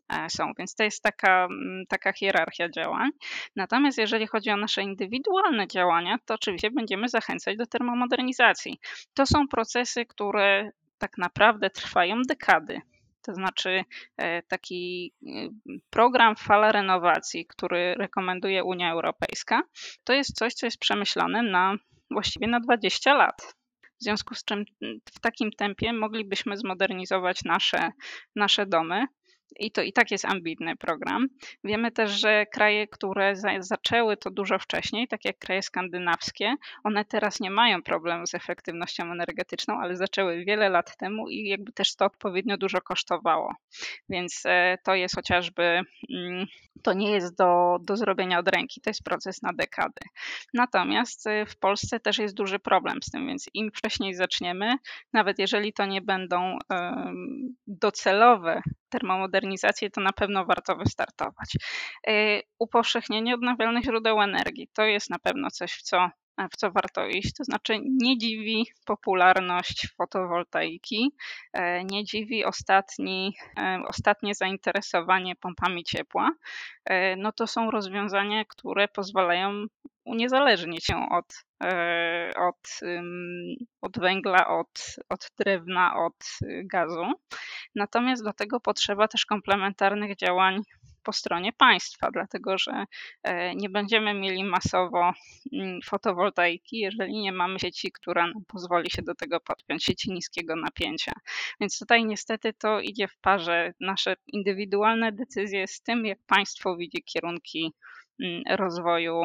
e, 0.08 0.30
są, 0.30 0.52
więc 0.58 0.74
to 0.74 0.82
jest 0.82 1.02
taka, 1.02 1.44
mm, 1.44 1.84
taka 1.88 2.12
hierarchia 2.12 2.68
działań. 2.68 3.10
Natomiast 3.56 3.98
jeżeli 3.98 4.26
chodzi 4.26 4.50
o 4.50 4.56
nasze 4.56 4.82
indywidualne 4.82 5.68
działania, 5.68 6.18
to 6.24 6.34
oczywiście 6.34 6.70
będziemy 6.70 7.08
zachęcać 7.08 7.56
do 7.56 7.66
termomodernizacji. 7.66 8.80
To 9.14 9.26
są 9.26 9.48
procesy, 9.48 10.06
które 10.06 10.70
tak 10.98 11.18
naprawdę 11.18 11.70
trwają 11.70 12.22
dekady. 12.28 12.80
To 13.22 13.34
znaczy 13.34 13.84
e, 14.16 14.42
taki 14.42 15.12
e, 15.26 15.30
program 15.90 16.36
Fala 16.36 16.72
Renowacji, 16.72 17.46
który 17.46 17.94
rekomenduje 17.94 18.64
Unia 18.64 18.92
Europejska, 18.92 19.62
to 20.04 20.12
jest 20.12 20.36
coś, 20.36 20.54
co 20.54 20.66
jest 20.66 20.78
przemyślane 20.78 21.42
na 21.42 21.76
właściwie 22.10 22.46
na 22.46 22.60
20 22.60 23.14
lat. 23.14 23.54
W 24.00 24.02
związku 24.02 24.34
z 24.34 24.44
czym 24.44 24.64
w 25.14 25.20
takim 25.20 25.50
tempie 25.50 25.92
moglibyśmy 25.92 26.56
zmodernizować 26.56 27.44
nasze, 27.44 27.90
nasze 28.36 28.66
domy 28.66 29.06
i 29.58 29.70
to 29.70 29.82
i 29.82 29.92
tak 29.92 30.10
jest 30.10 30.24
ambitny 30.24 30.76
program. 30.76 31.26
Wiemy 31.64 31.90
też, 31.90 32.10
że 32.10 32.46
kraje, 32.46 32.86
które 32.86 33.36
za, 33.36 33.48
zaczęły 33.58 34.16
to 34.16 34.30
dużo 34.30 34.58
wcześniej, 34.58 35.08
tak 35.08 35.24
jak 35.24 35.38
kraje 35.38 35.62
skandynawskie, 35.62 36.54
one 36.84 37.04
teraz 37.04 37.40
nie 37.40 37.50
mają 37.50 37.82
problemu 37.82 38.26
z 38.26 38.34
efektywnością 38.34 39.04
energetyczną, 39.04 39.80
ale 39.80 39.96
zaczęły 39.96 40.44
wiele 40.44 40.68
lat 40.68 40.96
temu 40.96 41.28
i 41.28 41.48
jakby 41.48 41.72
też 41.72 41.96
to 41.96 42.04
odpowiednio 42.04 42.56
dużo 42.56 42.80
kosztowało. 42.80 43.54
Więc 44.08 44.42
e, 44.46 44.78
to 44.84 44.94
jest 44.94 45.14
chociażby, 45.14 45.62
mm, 46.10 46.46
to 46.82 46.92
nie 46.92 47.10
jest 47.12 47.38
do, 47.38 47.78
do 47.82 47.96
zrobienia 47.96 48.38
od 48.38 48.48
ręki, 48.48 48.80
to 48.80 48.90
jest 48.90 49.04
proces 49.04 49.42
na 49.42 49.52
dekady. 49.52 50.00
Natomiast 50.54 51.26
e, 51.26 51.46
w 51.46 51.58
Polsce 51.58 52.00
też 52.00 52.18
jest 52.18 52.34
duży 52.34 52.58
problem 52.58 52.98
z 53.02 53.10
tym, 53.10 53.26
więc 53.26 53.46
im 53.54 53.70
wcześniej 53.70 54.14
zaczniemy, 54.14 54.74
nawet 55.12 55.38
jeżeli 55.38 55.72
to 55.72 55.86
nie 55.86 56.00
będą 56.00 56.58
docelowe 57.66 58.62
termomodernizację, 58.90 59.90
to 59.90 60.00
na 60.00 60.12
pewno 60.12 60.44
warto 60.44 60.76
wystartować. 60.76 61.56
Y, 62.08 62.42
upowszechnienie 62.58 63.34
odnawialnych 63.34 63.84
źródeł 63.84 64.22
energii 64.22 64.68
to 64.72 64.84
jest 64.84 65.10
na 65.10 65.18
pewno 65.18 65.50
coś, 65.50 65.72
w 65.72 65.82
co 65.82 66.10
w 66.52 66.56
co 66.56 66.70
warto 66.70 67.06
iść. 67.06 67.34
To 67.34 67.44
znaczy, 67.44 67.78
nie 67.82 68.18
dziwi 68.18 68.66
popularność 68.84 69.88
fotowoltaiki, 69.96 71.12
e, 71.52 71.84
nie 71.84 72.04
dziwi 72.04 72.44
ostatni, 72.44 73.34
e, 73.58 73.82
ostatnie 73.88 74.34
zainteresowanie 74.34 75.36
pompami 75.36 75.84
ciepła. 75.84 76.30
No 77.16 77.32
to 77.32 77.46
są 77.46 77.70
rozwiązania, 77.70 78.44
które 78.44 78.88
pozwalają 78.88 79.66
uniezależnić 80.10 80.84
się 80.84 81.08
od, 81.10 81.44
od, 82.36 82.80
od 83.80 83.98
węgla, 83.98 84.48
od, 84.48 84.96
od 85.08 85.30
drewna, 85.38 85.94
od 85.96 86.38
gazu. 86.64 87.12
Natomiast 87.74 88.24
do 88.24 88.32
tego 88.32 88.60
potrzeba 88.60 89.08
też 89.08 89.26
komplementarnych 89.26 90.16
działań 90.16 90.62
po 91.02 91.12
stronie 91.12 91.52
państwa, 91.52 92.10
dlatego 92.10 92.58
że 92.58 92.84
e, 93.22 93.54
nie 93.54 93.68
będziemy 93.68 94.14
mieli 94.14 94.44
masowo 94.44 95.12
mm, 95.52 95.80
fotowoltaiki, 95.84 96.78
jeżeli 96.78 97.12
nie 97.12 97.32
mamy 97.32 97.58
sieci, 97.58 97.92
która 97.92 98.26
nam 98.26 98.44
pozwoli 98.46 98.90
się 98.90 99.02
do 99.02 99.14
tego 99.14 99.40
podpiąć, 99.40 99.84
sieci 99.84 100.12
niskiego 100.12 100.56
napięcia. 100.56 101.12
Więc 101.60 101.78
tutaj 101.78 102.04
niestety 102.04 102.52
to 102.52 102.80
idzie 102.80 103.08
w 103.08 103.16
parze 103.16 103.72
nasze 103.80 104.16
indywidualne 104.26 105.12
decyzje 105.12 105.66
z 105.66 105.82
tym, 105.82 106.06
jak 106.06 106.18
państwo 106.26 106.76
widzi 106.76 107.02
kierunki 107.02 107.72
rozwoju 108.50 109.22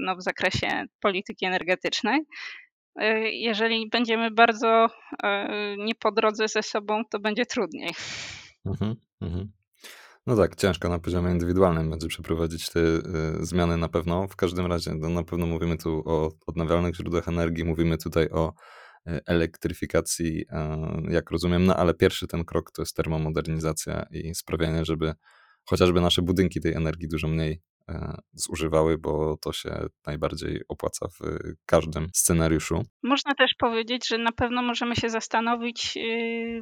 no, 0.00 0.16
w 0.16 0.22
zakresie 0.22 0.84
polityki 1.00 1.46
energetycznej. 1.46 2.20
E, 2.96 3.30
jeżeli 3.30 3.88
będziemy 3.88 4.30
bardzo 4.30 4.86
e, 5.22 5.76
nie 5.78 5.94
po 5.94 6.12
drodze 6.12 6.48
ze 6.48 6.62
sobą, 6.62 7.02
to 7.10 7.20
będzie 7.20 7.46
trudniej. 7.46 7.90
Mhm, 8.66 8.96
mhm. 9.20 9.52
No 10.26 10.36
tak, 10.36 10.56
ciężko 10.56 10.88
na 10.88 10.98
poziomie 10.98 11.30
indywidualnym 11.30 11.90
będzie 11.90 12.08
przeprowadzić 12.08 12.70
te 12.70 12.80
y, 12.80 13.02
zmiany 13.40 13.76
na 13.76 13.88
pewno. 13.88 14.28
W 14.28 14.36
każdym 14.36 14.66
razie, 14.66 14.94
no, 14.94 15.08
na 15.08 15.22
pewno 15.22 15.46
mówimy 15.46 15.78
tu 15.78 16.02
o 16.06 16.32
odnawialnych 16.46 16.96
źródłach 16.96 17.28
energii, 17.28 17.64
mówimy 17.64 17.98
tutaj 17.98 18.28
o 18.30 18.52
elektryfikacji, 19.26 20.44
jak 21.08 21.30
rozumiem, 21.30 21.64
no 21.64 21.76
ale 21.76 21.94
pierwszy 21.94 22.26
ten 22.26 22.44
krok 22.44 22.72
to 22.72 22.82
jest 22.82 22.96
termomodernizacja 22.96 24.06
i 24.10 24.34
sprawianie, 24.34 24.84
żeby 24.84 25.14
chociażby 25.64 26.00
nasze 26.00 26.22
budynki 26.22 26.60
tej 26.60 26.74
energii 26.74 27.08
dużo 27.08 27.28
mniej 27.28 27.60
E, 27.60 27.71
zużywały, 28.32 28.98
bo 28.98 29.36
to 29.36 29.52
się 29.52 29.86
najbardziej 30.06 30.60
opłaca 30.68 31.08
w 31.08 31.20
każdym 31.66 32.08
scenariuszu. 32.14 32.82
Można 33.02 33.34
też 33.34 33.54
powiedzieć, 33.58 34.08
że 34.08 34.18
na 34.18 34.32
pewno 34.32 34.62
możemy 34.62 34.96
się 34.96 35.10
zastanowić, 35.10 35.96
y, 35.96 36.60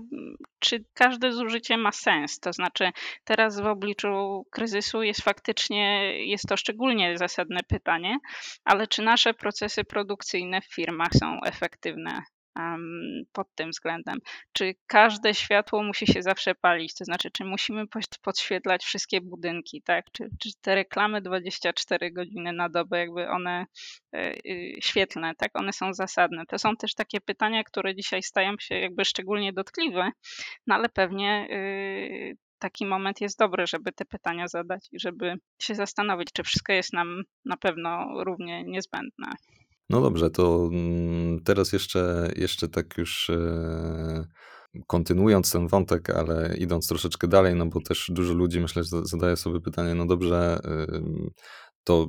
czy 0.58 0.84
każde 0.94 1.32
zużycie 1.32 1.76
ma 1.76 1.92
sens. 1.92 2.40
To 2.40 2.52
znaczy, 2.52 2.90
teraz 3.24 3.60
w 3.60 3.66
obliczu 3.66 4.42
kryzysu 4.50 5.02
jest 5.02 5.22
faktycznie, 5.22 6.12
jest 6.26 6.44
to 6.48 6.56
szczególnie 6.56 7.18
zasadne 7.18 7.60
pytanie, 7.68 8.18
ale 8.64 8.86
czy 8.86 9.02
nasze 9.02 9.34
procesy 9.34 9.84
produkcyjne 9.84 10.60
w 10.60 10.74
firmach 10.74 11.10
są 11.14 11.40
efektywne 11.44 12.22
pod 13.32 13.54
tym 13.54 13.70
względem. 13.70 14.18
Czy 14.52 14.74
każde 14.86 15.34
światło 15.34 15.82
musi 15.82 16.06
się 16.06 16.22
zawsze 16.22 16.54
palić? 16.54 16.94
To 16.94 17.04
znaczy, 17.04 17.30
czy 17.30 17.44
musimy 17.44 17.84
podświetlać 18.22 18.84
wszystkie 18.84 19.20
budynki, 19.20 19.82
tak? 19.82 20.04
Czy, 20.12 20.28
czy 20.40 20.50
te 20.60 20.74
reklamy 20.74 21.20
24 21.20 22.12
godziny 22.12 22.52
na 22.52 22.68
dobę, 22.68 22.98
jakby 22.98 23.28
one 23.28 23.66
e, 24.12 24.34
y, 24.46 24.78
świetlne, 24.82 25.34
tak? 25.34 25.50
One 25.54 25.72
są 25.72 25.92
zasadne. 25.92 26.46
To 26.46 26.58
są 26.58 26.76
też 26.76 26.94
takie 26.94 27.20
pytania, 27.20 27.64
które 27.64 27.94
dzisiaj 27.94 28.22
stają 28.22 28.52
się 28.60 28.74
jakby 28.74 29.04
szczególnie 29.04 29.52
dotkliwe, 29.52 30.10
no 30.66 30.74
ale 30.74 30.88
pewnie 30.88 31.46
y, 31.50 32.36
taki 32.60 32.86
moment 32.86 33.20
jest 33.20 33.38
dobry, 33.38 33.66
żeby 33.66 33.92
te 33.92 34.04
pytania 34.04 34.48
zadać 34.48 34.88
i 34.92 35.00
żeby 35.00 35.34
się 35.62 35.74
zastanowić, 35.74 36.28
czy 36.32 36.42
wszystko 36.42 36.72
jest 36.72 36.92
nam 36.92 37.22
na 37.44 37.56
pewno 37.56 38.24
równie 38.24 38.64
niezbędne. 38.64 39.26
No 39.90 40.00
dobrze, 40.00 40.30
to 40.30 40.68
mm, 40.72 41.40
teraz 41.44 41.72
jeszcze, 41.72 42.32
jeszcze 42.36 42.68
tak 42.68 42.98
już 42.98 43.30
e, 43.30 44.24
kontynuując 44.86 45.52
ten 45.52 45.68
wątek, 45.68 46.10
ale 46.10 46.56
idąc 46.58 46.88
troszeczkę 46.88 47.28
dalej, 47.28 47.54
no 47.54 47.66
bo 47.66 47.80
też 47.80 48.10
dużo 48.14 48.34
ludzi 48.34 48.60
myślę, 48.60 48.84
że 48.84 49.04
zadaje 49.06 49.36
sobie 49.36 49.60
pytanie, 49.60 49.94
no 49.94 50.06
dobrze, 50.06 50.58
to 51.84 52.08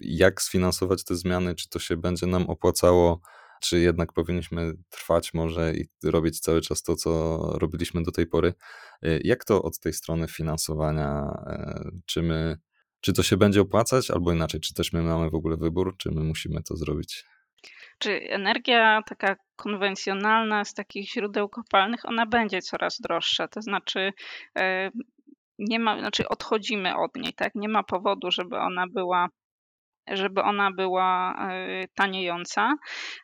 jak 0.00 0.42
sfinansować 0.42 1.04
te 1.04 1.14
zmiany, 1.14 1.54
czy 1.54 1.68
to 1.68 1.78
się 1.78 1.96
będzie 1.96 2.26
nam 2.26 2.46
opłacało, 2.46 3.20
czy 3.60 3.80
jednak 3.80 4.12
powinniśmy 4.12 4.72
trwać 4.88 5.34
może 5.34 5.74
i 5.74 5.88
robić 6.04 6.40
cały 6.40 6.60
czas 6.60 6.82
to, 6.82 6.96
co 6.96 7.38
robiliśmy 7.58 8.02
do 8.02 8.12
tej 8.12 8.26
pory. 8.26 8.54
E, 9.02 9.18
jak 9.24 9.44
to 9.44 9.62
od 9.62 9.78
tej 9.78 9.92
strony 9.92 10.28
finansowania, 10.28 11.42
e, 11.46 11.90
czy 12.06 12.22
my 12.22 12.58
czy 13.00 13.12
to 13.12 13.22
się 13.22 13.36
będzie 13.36 13.60
opłacać, 13.60 14.10
albo 14.10 14.32
inaczej, 14.32 14.60
czy 14.60 14.74
też 14.74 14.92
my 14.92 15.02
mamy 15.02 15.30
w 15.30 15.34
ogóle 15.34 15.56
wybór, 15.56 15.96
czy 15.98 16.10
my 16.10 16.24
musimy 16.24 16.62
to 16.62 16.76
zrobić? 16.76 17.24
Czy 17.98 18.20
energia 18.30 19.02
taka 19.06 19.36
konwencjonalna 19.56 20.64
z 20.64 20.74
takich 20.74 21.10
źródeł 21.10 21.48
kopalnych, 21.48 22.04
ona 22.04 22.26
będzie 22.26 22.62
coraz 22.62 23.00
droższa, 23.00 23.48
to 23.48 23.62
znaczy 23.62 24.12
e, 24.58 24.90
nie 25.58 25.78
ma, 25.78 25.98
znaczy 25.98 26.28
odchodzimy 26.28 26.96
od 26.96 27.16
niej, 27.16 27.32
tak? 27.32 27.54
Nie 27.54 27.68
ma 27.68 27.82
powodu, 27.82 28.30
żeby 28.30 28.56
ona 28.56 28.86
była 28.86 29.28
żeby 30.12 30.42
ona 30.42 30.70
była 30.70 31.34
e, 31.50 31.88
taniejąca. 31.94 32.74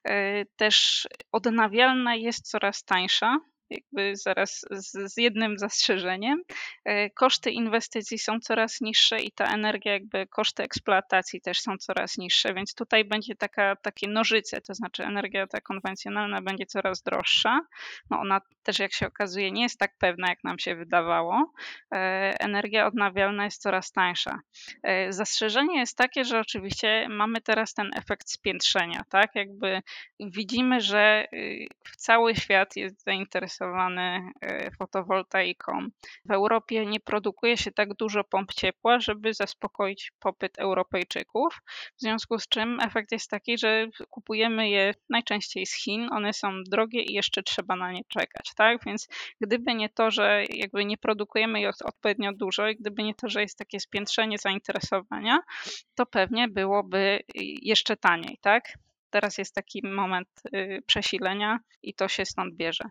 E, 0.08 0.44
też 0.56 1.06
odnawialna 1.32 2.14
jest 2.14 2.50
coraz 2.50 2.84
tańsza, 2.84 3.38
jakby 3.74 4.16
zaraz 4.16 4.64
z, 4.70 5.12
z, 5.12 5.16
jednym 5.16 5.58
zastrzeżeniem. 5.58 6.42
E, 6.84 7.10
koszty 7.10 7.50
inwestycji 7.50 8.18
są 8.18 8.40
coraz 8.40 8.80
niższe 8.80 9.20
i 9.20 9.32
ta 9.32 9.54
energia, 9.54 9.92
jakby 9.92 10.26
koszty 10.26 10.62
eksploatacji 10.62 11.40
też 11.40 11.60
są 11.60 11.76
coraz 11.78 12.18
niższe, 12.18 12.54
więc 12.54 12.74
tutaj 12.74 13.04
będzie 13.04 13.34
taka, 13.34 13.76
takie 13.76 14.08
nożyce, 14.08 14.60
to 14.60 14.74
znaczy 14.74 15.04
energia 15.04 15.46
ta 15.46 15.60
konwencjonalna 15.60 16.42
będzie 16.42 16.66
coraz 16.66 17.02
droższa. 17.02 17.60
No 18.10 18.20
ona 18.20 18.40
też 18.62 18.78
jak 18.78 18.92
się 18.92 19.06
okazuje 19.06 19.52
nie 19.52 19.62
jest 19.62 19.78
tak 19.78 19.96
pewna, 19.98 20.28
jak 20.28 20.44
nam 20.44 20.58
się 20.58 20.76
wydawało. 20.76 21.52
E, 21.94 21.96
energia 22.40 22.86
odnawialna 22.86 23.44
jest 23.44 23.62
coraz 23.62 23.92
tańsza. 23.92 24.40
E, 24.82 25.12
zastrzeżenie 25.12 25.78
jest 25.78 25.96
takie, 25.96 26.24
że 26.24 26.40
oczywiście 26.40 27.06
mamy 27.08 27.40
teraz 27.40 27.74
ten 27.74 27.90
efekt 27.96 28.30
spiętrzenia, 28.30 29.04
tak? 29.10 29.34
Jakby 29.34 29.82
widzimy, 30.20 30.80
że 30.80 31.26
y, 31.32 31.66
cały 31.96 32.34
świat 32.34 32.76
jest 32.76 33.04
zainteresowany 33.04 33.63
zainteresowany 33.64 34.32
e, 34.40 34.70
fotowoltaiką. 34.70 35.88
W 36.24 36.30
Europie 36.30 36.86
nie 36.86 37.00
produkuje 37.00 37.56
się 37.56 37.72
tak 37.72 37.94
dużo 37.94 38.24
pomp 38.24 38.54
ciepła, 38.54 39.00
żeby 39.00 39.34
zaspokoić 39.34 40.12
popyt 40.20 40.58
Europejczyków, 40.58 41.60
w 41.96 42.00
związku 42.00 42.38
z 42.38 42.48
czym 42.48 42.80
efekt 42.80 43.12
jest 43.12 43.30
taki, 43.30 43.58
że 43.58 43.86
kupujemy 44.10 44.68
je 44.68 44.94
najczęściej 45.10 45.66
z 45.66 45.74
Chin, 45.74 46.08
one 46.12 46.32
są 46.32 46.62
drogie 46.70 47.02
i 47.02 47.12
jeszcze 47.12 47.42
trzeba 47.42 47.76
na 47.76 47.92
nie 47.92 48.02
czekać, 48.08 48.54
tak? 48.56 48.84
Więc 48.86 49.08
gdyby 49.40 49.74
nie 49.74 49.88
to, 49.88 50.10
że 50.10 50.44
jakby 50.50 50.84
nie 50.84 50.96
produkujemy 50.96 51.60
ich 51.60 51.68
odpowiednio 51.84 52.32
dużo 52.32 52.68
i 52.68 52.76
gdyby 52.76 53.02
nie 53.02 53.14
to, 53.14 53.28
że 53.28 53.42
jest 53.42 53.58
takie 53.58 53.80
spiętrzenie 53.80 54.38
zainteresowania, 54.38 55.38
to 55.94 56.06
pewnie 56.06 56.48
byłoby 56.48 57.20
jeszcze 57.62 57.96
taniej, 57.96 58.38
tak? 58.40 58.64
Teraz 59.14 59.38
jest 59.38 59.54
taki 59.54 59.80
moment 59.84 60.28
y, 60.54 60.82
przesilenia 60.86 61.58
i 61.82 61.94
to 61.94 62.08
się 62.08 62.24
stąd 62.24 62.54
bierze. 62.54 62.84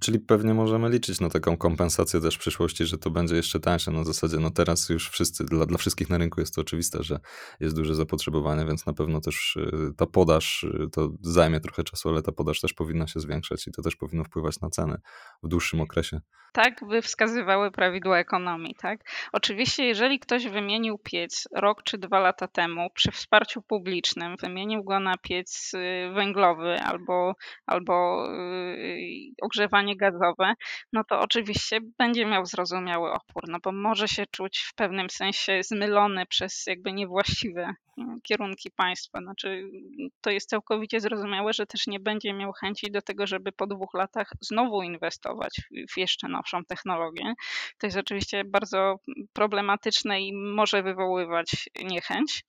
Czyli 0.00 0.20
pewnie 0.20 0.54
możemy 0.54 0.90
liczyć 0.90 1.20
na 1.20 1.30
taką 1.30 1.56
kompensację 1.56 2.20
też 2.20 2.36
w 2.36 2.38
przyszłości, 2.38 2.86
że 2.86 2.98
to 2.98 3.10
będzie 3.10 3.36
jeszcze 3.36 3.60
tańsze. 3.60 3.90
Na 3.90 4.04
zasadzie, 4.04 4.36
no 4.36 4.50
teraz 4.50 4.88
już 4.88 5.10
wszyscy, 5.10 5.44
dla, 5.44 5.66
dla 5.66 5.78
wszystkich 5.78 6.10
na 6.10 6.18
rynku 6.18 6.40
jest 6.40 6.54
to 6.54 6.60
oczywiste, 6.60 7.02
że 7.02 7.20
jest 7.60 7.76
duże 7.76 7.94
zapotrzebowanie, 7.94 8.64
więc 8.64 8.86
na 8.86 8.92
pewno 8.92 9.20
też 9.20 9.56
y, 9.56 9.94
ta 9.96 10.06
podaż, 10.06 10.62
y, 10.62 10.90
to 10.92 11.10
zajmie 11.20 11.60
trochę 11.60 11.84
czasu, 11.84 12.08
ale 12.08 12.22
ta 12.22 12.32
podaż 12.32 12.60
też 12.60 12.72
powinna 12.74 13.06
się 13.06 13.20
zwiększać 13.20 13.66
i 13.66 13.72
to 13.72 13.82
też 13.82 13.96
powinno 13.96 14.24
wpływać 14.24 14.60
na 14.60 14.70
ceny 14.70 14.98
w 15.42 15.48
dłuższym 15.48 15.80
okresie. 15.80 16.20
Tak 16.52 16.84
by 16.88 17.02
wskazywały 17.02 17.70
prawidła 17.70 18.18
ekonomii, 18.18 18.74
tak? 18.74 19.00
Oczywiście, 19.32 19.84
jeżeli 19.84 20.18
ktoś 20.18 20.48
wymienił 20.48 20.98
piec 20.98 21.48
rok 21.54 21.82
czy 21.82 21.98
dwa 21.98 22.20
lata 22.20 22.48
temu 22.48 22.90
przy 22.94 23.10
wsparciu 23.10 23.62
publicznym, 23.62 24.36
wymienił 24.40 24.84
go 24.84 25.00
na 25.00 25.16
piec 25.16 25.65
y, 25.74 26.10
węglowy 26.14 26.80
albo, 26.80 27.34
albo 27.66 28.26
ogrzewanie 29.42 29.96
gazowe, 29.96 30.54
no 30.92 31.04
to 31.04 31.20
oczywiście 31.20 31.78
będzie 31.98 32.26
miał 32.26 32.46
zrozumiały 32.46 33.12
opór, 33.12 33.44
no 33.48 33.58
bo 33.64 33.72
może 33.72 34.08
się 34.08 34.26
czuć 34.30 34.58
w 34.58 34.74
pewnym 34.74 35.10
sensie 35.10 35.62
zmylony 35.62 36.26
przez 36.26 36.66
jakby 36.66 36.92
niewłaściwe 36.92 37.74
kierunki 38.22 38.70
państwa. 38.70 39.20
Znaczy, 39.20 39.62
to 40.20 40.30
jest 40.30 40.48
całkowicie 40.48 41.00
zrozumiałe, 41.00 41.52
że 41.52 41.66
też 41.66 41.86
nie 41.86 42.00
będzie 42.00 42.32
miał 42.32 42.52
chęci 42.52 42.90
do 42.90 43.02
tego, 43.02 43.26
żeby 43.26 43.52
po 43.52 43.66
dwóch 43.66 43.94
latach 43.94 44.30
znowu 44.40 44.82
inwestować 44.82 45.60
w 45.94 45.98
jeszcze 45.98 46.28
nowszą 46.28 46.64
technologię. 46.64 47.34
To 47.78 47.86
jest 47.86 47.96
oczywiście 47.96 48.44
bardzo 48.44 48.96
problematyczne 49.32 50.20
i 50.20 50.32
może 50.32 50.82
wywoływać 50.82 51.68
niechęć. 51.84 52.44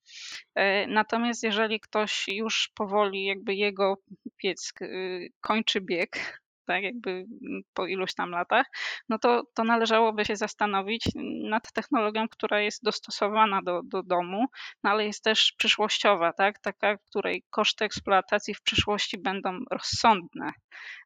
E, 0.55 0.87
natomiast 0.87 1.43
jeżeli 1.43 1.79
ktoś 1.79 2.25
już 2.27 2.71
powoli, 2.75 3.06
jakby 3.13 3.55
jego 3.55 3.97
piec 4.37 4.73
y, 4.81 5.29
kończy 5.41 5.81
bieg, 5.81 6.09
tak, 6.67 6.83
jakby 6.83 7.11
mm, 7.11 7.61
po 7.73 7.87
iluś 7.87 8.13
tam 8.13 8.31
latach, 8.31 8.65
no 9.09 9.19
to, 9.19 9.43
to 9.53 9.63
należałoby 9.63 10.25
się 10.25 10.35
zastanowić 10.35 11.05
nad 11.49 11.71
technologią, 11.73 12.27
która 12.27 12.61
jest 12.61 12.83
dostosowana 12.83 13.61
do, 13.61 13.81
do 13.83 14.03
domu, 14.03 14.45
no 14.83 14.89
ale 14.89 15.05
jest 15.05 15.23
też 15.23 15.53
przyszłościowa, 15.57 16.33
tak, 16.33 16.59
taka, 16.59 16.97
której 16.97 17.43
koszty 17.49 17.85
eksploatacji 17.85 18.53
w 18.53 18.61
przyszłości 18.61 19.17
będą 19.17 19.59
rozsądne, 19.71 20.51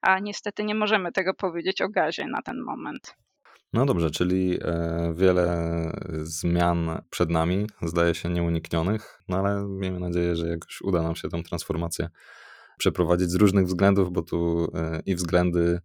a 0.02 0.20
niestety 0.20 0.64
nie 0.64 0.76
możemy 0.76 1.12
tego 1.12 1.34
powiedzieć 1.34 1.82
o 1.82 1.90
gazie 1.90 2.28
na 2.28 2.42
ten 2.42 2.62
moment. 2.62 3.16
No 3.74 3.86
dobrze, 3.86 4.12
czyli 4.12 4.60
e, 4.62 5.14
wiele 5.18 5.72
zmian 6.24 7.02
przed 7.10 7.30
nami, 7.30 7.68
zdaje 7.82 8.16
się 8.16 8.30
nieuniknionych, 8.30 9.24
no 9.30 9.38
ale 9.38 9.68
miejmy 9.68 10.00
nadzieję, 10.00 10.36
że 10.36 10.48
jakoś 10.48 10.82
uda 10.82 11.02
nam 11.02 11.16
się 11.16 11.30
tę 11.30 11.44
transformację 11.44 12.10
przeprowadzić 12.78 13.30
z 13.30 13.36
różnych 13.36 13.66
względów, 13.66 14.12
bo 14.12 14.22
tu 14.22 14.72
e, 14.76 15.02
i 15.06 15.16
względy 15.16 15.80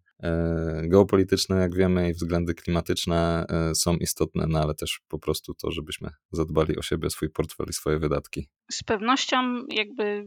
geopolityczne, 0.82 1.56
jak 1.56 1.74
wiemy, 1.74 2.10
i 2.10 2.12
względy 2.12 2.54
klimatyczne 2.54 3.46
e, 3.48 3.74
są 3.74 3.96
istotne, 3.96 4.46
no 4.48 4.58
ale 4.58 4.74
też 4.74 5.00
po 5.08 5.18
prostu 5.18 5.54
to, 5.54 5.70
żebyśmy 5.70 6.10
zadbali 6.32 6.78
o 6.78 6.82
siebie, 6.82 7.10
swój 7.10 7.30
portfel 7.30 7.66
i 7.70 7.72
swoje 7.72 7.98
wydatki. 7.98 8.48
Z 8.70 8.82
pewnością 8.82 9.36
jakby 9.68 10.24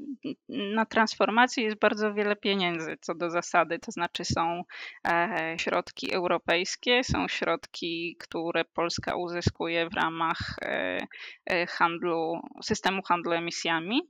na 0.49 0.85
transformację 0.85 1.63
jest 1.63 1.79
bardzo 1.79 2.13
wiele 2.13 2.35
pieniędzy 2.35 2.97
co 3.01 3.15
do 3.15 3.29
zasady, 3.29 3.79
to 3.79 3.91
znaczy 3.91 4.25
są 4.25 4.63
e, 5.07 5.55
środki 5.59 6.13
europejskie, 6.13 7.03
są 7.03 7.27
środki, 7.27 8.15
które 8.19 8.65
Polska 8.65 9.15
uzyskuje 9.15 9.89
w 9.89 9.93
ramach 9.93 10.39
e, 10.61 10.99
e, 11.45 11.67
handlu, 11.67 12.41
systemu 12.63 13.01
handlu 13.01 13.31
emisjami. 13.31 14.01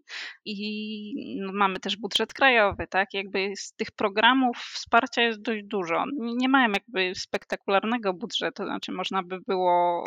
I 0.46 1.40
mamy 1.54 1.80
też 1.80 1.98
budżet 1.98 2.34
krajowy, 2.34 2.88
tak? 2.88 3.14
Jakby 3.14 3.52
z 3.56 3.74
tych 3.74 3.92
programów 3.92 4.58
wsparcia 4.58 5.22
jest 5.22 5.42
dość 5.42 5.64
dużo. 5.70 6.06
Nie 6.18 6.50
mają 6.50 6.72
jakby 6.72 7.16
spektakularnego 7.16 8.14
budżetu, 8.14 8.64
znaczy 8.66 8.92
można 8.92 9.24
by 9.24 9.40
było 9.48 10.04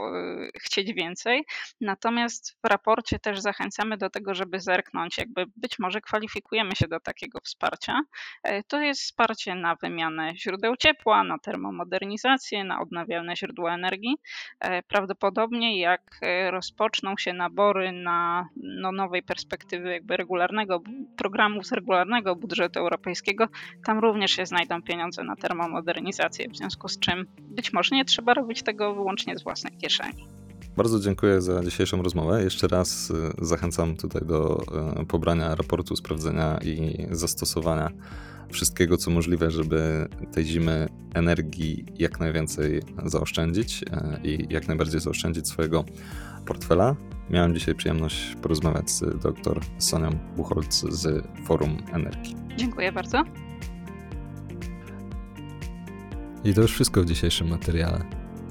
chcieć 0.57 0.93
więcej, 0.93 1.45
natomiast 1.81 2.59
w 2.65 2.69
raporcie 2.69 3.19
też 3.19 3.41
zachęcamy 3.41 3.97
do 3.97 4.11
tego, 4.11 4.35
żeby 4.35 4.61
zerknąć, 4.61 5.19
jakby 5.19 5.45
być 5.57 5.79
może 5.79 6.01
kwalifikujemy 6.01 6.77
się 6.77 6.89
do 6.89 7.01
takiego 7.01 7.39
wsparcia. 7.45 8.01
E, 8.43 8.63
to 8.63 8.81
jest 8.81 9.01
wsparcie 9.03 9.55
na 9.55 9.77
wymianę 9.77 10.33
źródeł 10.37 10.77
ciepła, 10.77 11.25
na 11.25 11.39
termomodernizację, 11.39 12.65
na 12.65 12.81
odnawialne 12.81 13.37
źródła 13.37 13.75
energii. 13.75 14.17
E, 14.61 14.83
prawdopodobnie 14.83 15.81
jak 15.81 16.19
e, 16.23 16.51
rozpoczną 16.51 17.17
się 17.17 17.33
nabory 17.33 17.93
na 17.93 18.49
no, 18.57 18.93
nowej 18.93 19.23
perspektywy 19.23 19.93
jakby 19.93 20.17
regularnego 20.17 20.83
programu 21.17 21.65
z 21.65 21.73
regularnego 21.73 22.37
budżetu 22.37 22.79
europejskiego, 22.79 23.49
tam 23.85 23.99
również 23.99 24.31
się 24.31 24.47
znajdą 24.47 24.83
pieniądze 24.83 25.25
na 25.25 25.37
termomodernizację, 25.37 25.52
w 26.53 26.57
związku 26.57 26.89
z 26.89 26.99
czym 26.99 27.27
być 27.41 27.73
może 27.73 27.97
nie 27.97 28.05
trzeba 28.05 28.35
robić 28.35 28.63
tego 28.63 28.95
wyłącznie 28.95 29.39
z 29.39 29.43
własnej 29.43 29.77
kieszeni. 29.77 30.27
Bardzo 30.77 31.01
dziękuję 31.01 31.41
za 31.41 31.65
dzisiejszą 31.65 32.03
rozmowę. 32.03 32.45
Jeszcze 32.45 32.69
raz 32.69 33.11
y, 33.11 33.15
zachęcam 33.43 33.97
tutaj 33.97 34.23
do 34.27 34.65
y, 35.03 35.07
pobrania 35.07 35.55
raportu, 35.55 35.97
sprawdzenia 35.97 36.59
i 36.65 37.07
zastosowania 37.11 37.91
wszystkiego, 38.53 38.97
co 38.97 39.11
możliwe, 39.11 39.51
żeby 39.51 40.09
tej 40.33 40.45
zimy 40.45 40.89
energii 41.15 41.85
jak 41.99 42.21
najwięcej 42.21 42.83
zaoszczędzić 43.05 43.83
y, 43.83 43.87
i 44.29 44.47
jak 44.51 44.69
najbardziej 44.69 45.01
zaoszczędzić 45.01 45.49
swojego 45.49 45.85
portfela. 46.47 46.97
Miałem 47.31 47.55
dzisiaj 47.55 47.75
przyjemność 47.75 48.37
porozmawiać 48.43 48.91
z 48.91 49.01
dr 49.23 49.61
Sonią 49.79 50.11
Buchholz 50.37 50.85
z 50.89 51.27
Forum 51.47 51.77
Energii. 51.93 52.37
Dziękuję 52.57 52.93
bardzo. 52.93 53.25
I 56.45 56.55
to 56.55 56.63
już 56.63 56.73
wszystko 56.73 57.03
w 57.03 57.07
dzisiejszym 57.07 57.49
materiale. 57.49 58.05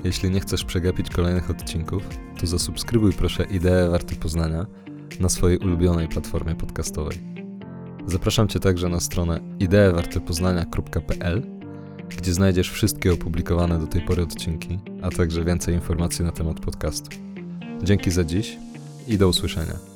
Jeśli 0.04 0.30
nie 0.30 0.40
chcesz 0.40 0.66
przegapić 0.66 1.10
kolejnych 1.10 1.50
odcinków, 1.50 2.04
to 2.40 2.48
zasubskrybuj 2.48 3.14
proszę 3.14 3.44
Ideę 3.44 3.90
Warte 3.90 4.16
Poznania 4.16 4.66
na 5.20 5.30
swojej 5.30 5.58
ulubionej 5.58 6.08
platformie 6.08 6.56
podcastowej. 6.56 7.18
Zapraszam 8.08 8.48
Cię 8.48 8.60
także 8.60 8.90
na 8.90 9.00
stronę 9.00 9.40
ideewartepoznania.pl, 9.60 11.42
gdzie 12.18 12.34
znajdziesz 12.34 12.72
wszystkie 12.72 13.14
opublikowane 13.14 13.80
do 13.80 13.88
tej 13.88 14.02
pory 14.02 14.24
odcinki, 14.24 14.80
a 15.02 15.10
także 15.10 15.46
więcej 15.46 15.76
informacji 15.76 16.26
na 16.26 16.32
temat 16.32 16.60
podcastu. 16.60 17.10
Dzięki 17.84 18.12
za 18.12 18.24
dziś 18.24 18.58
i 19.08 19.18
do 19.18 19.28
usłyszenia. 19.28 19.91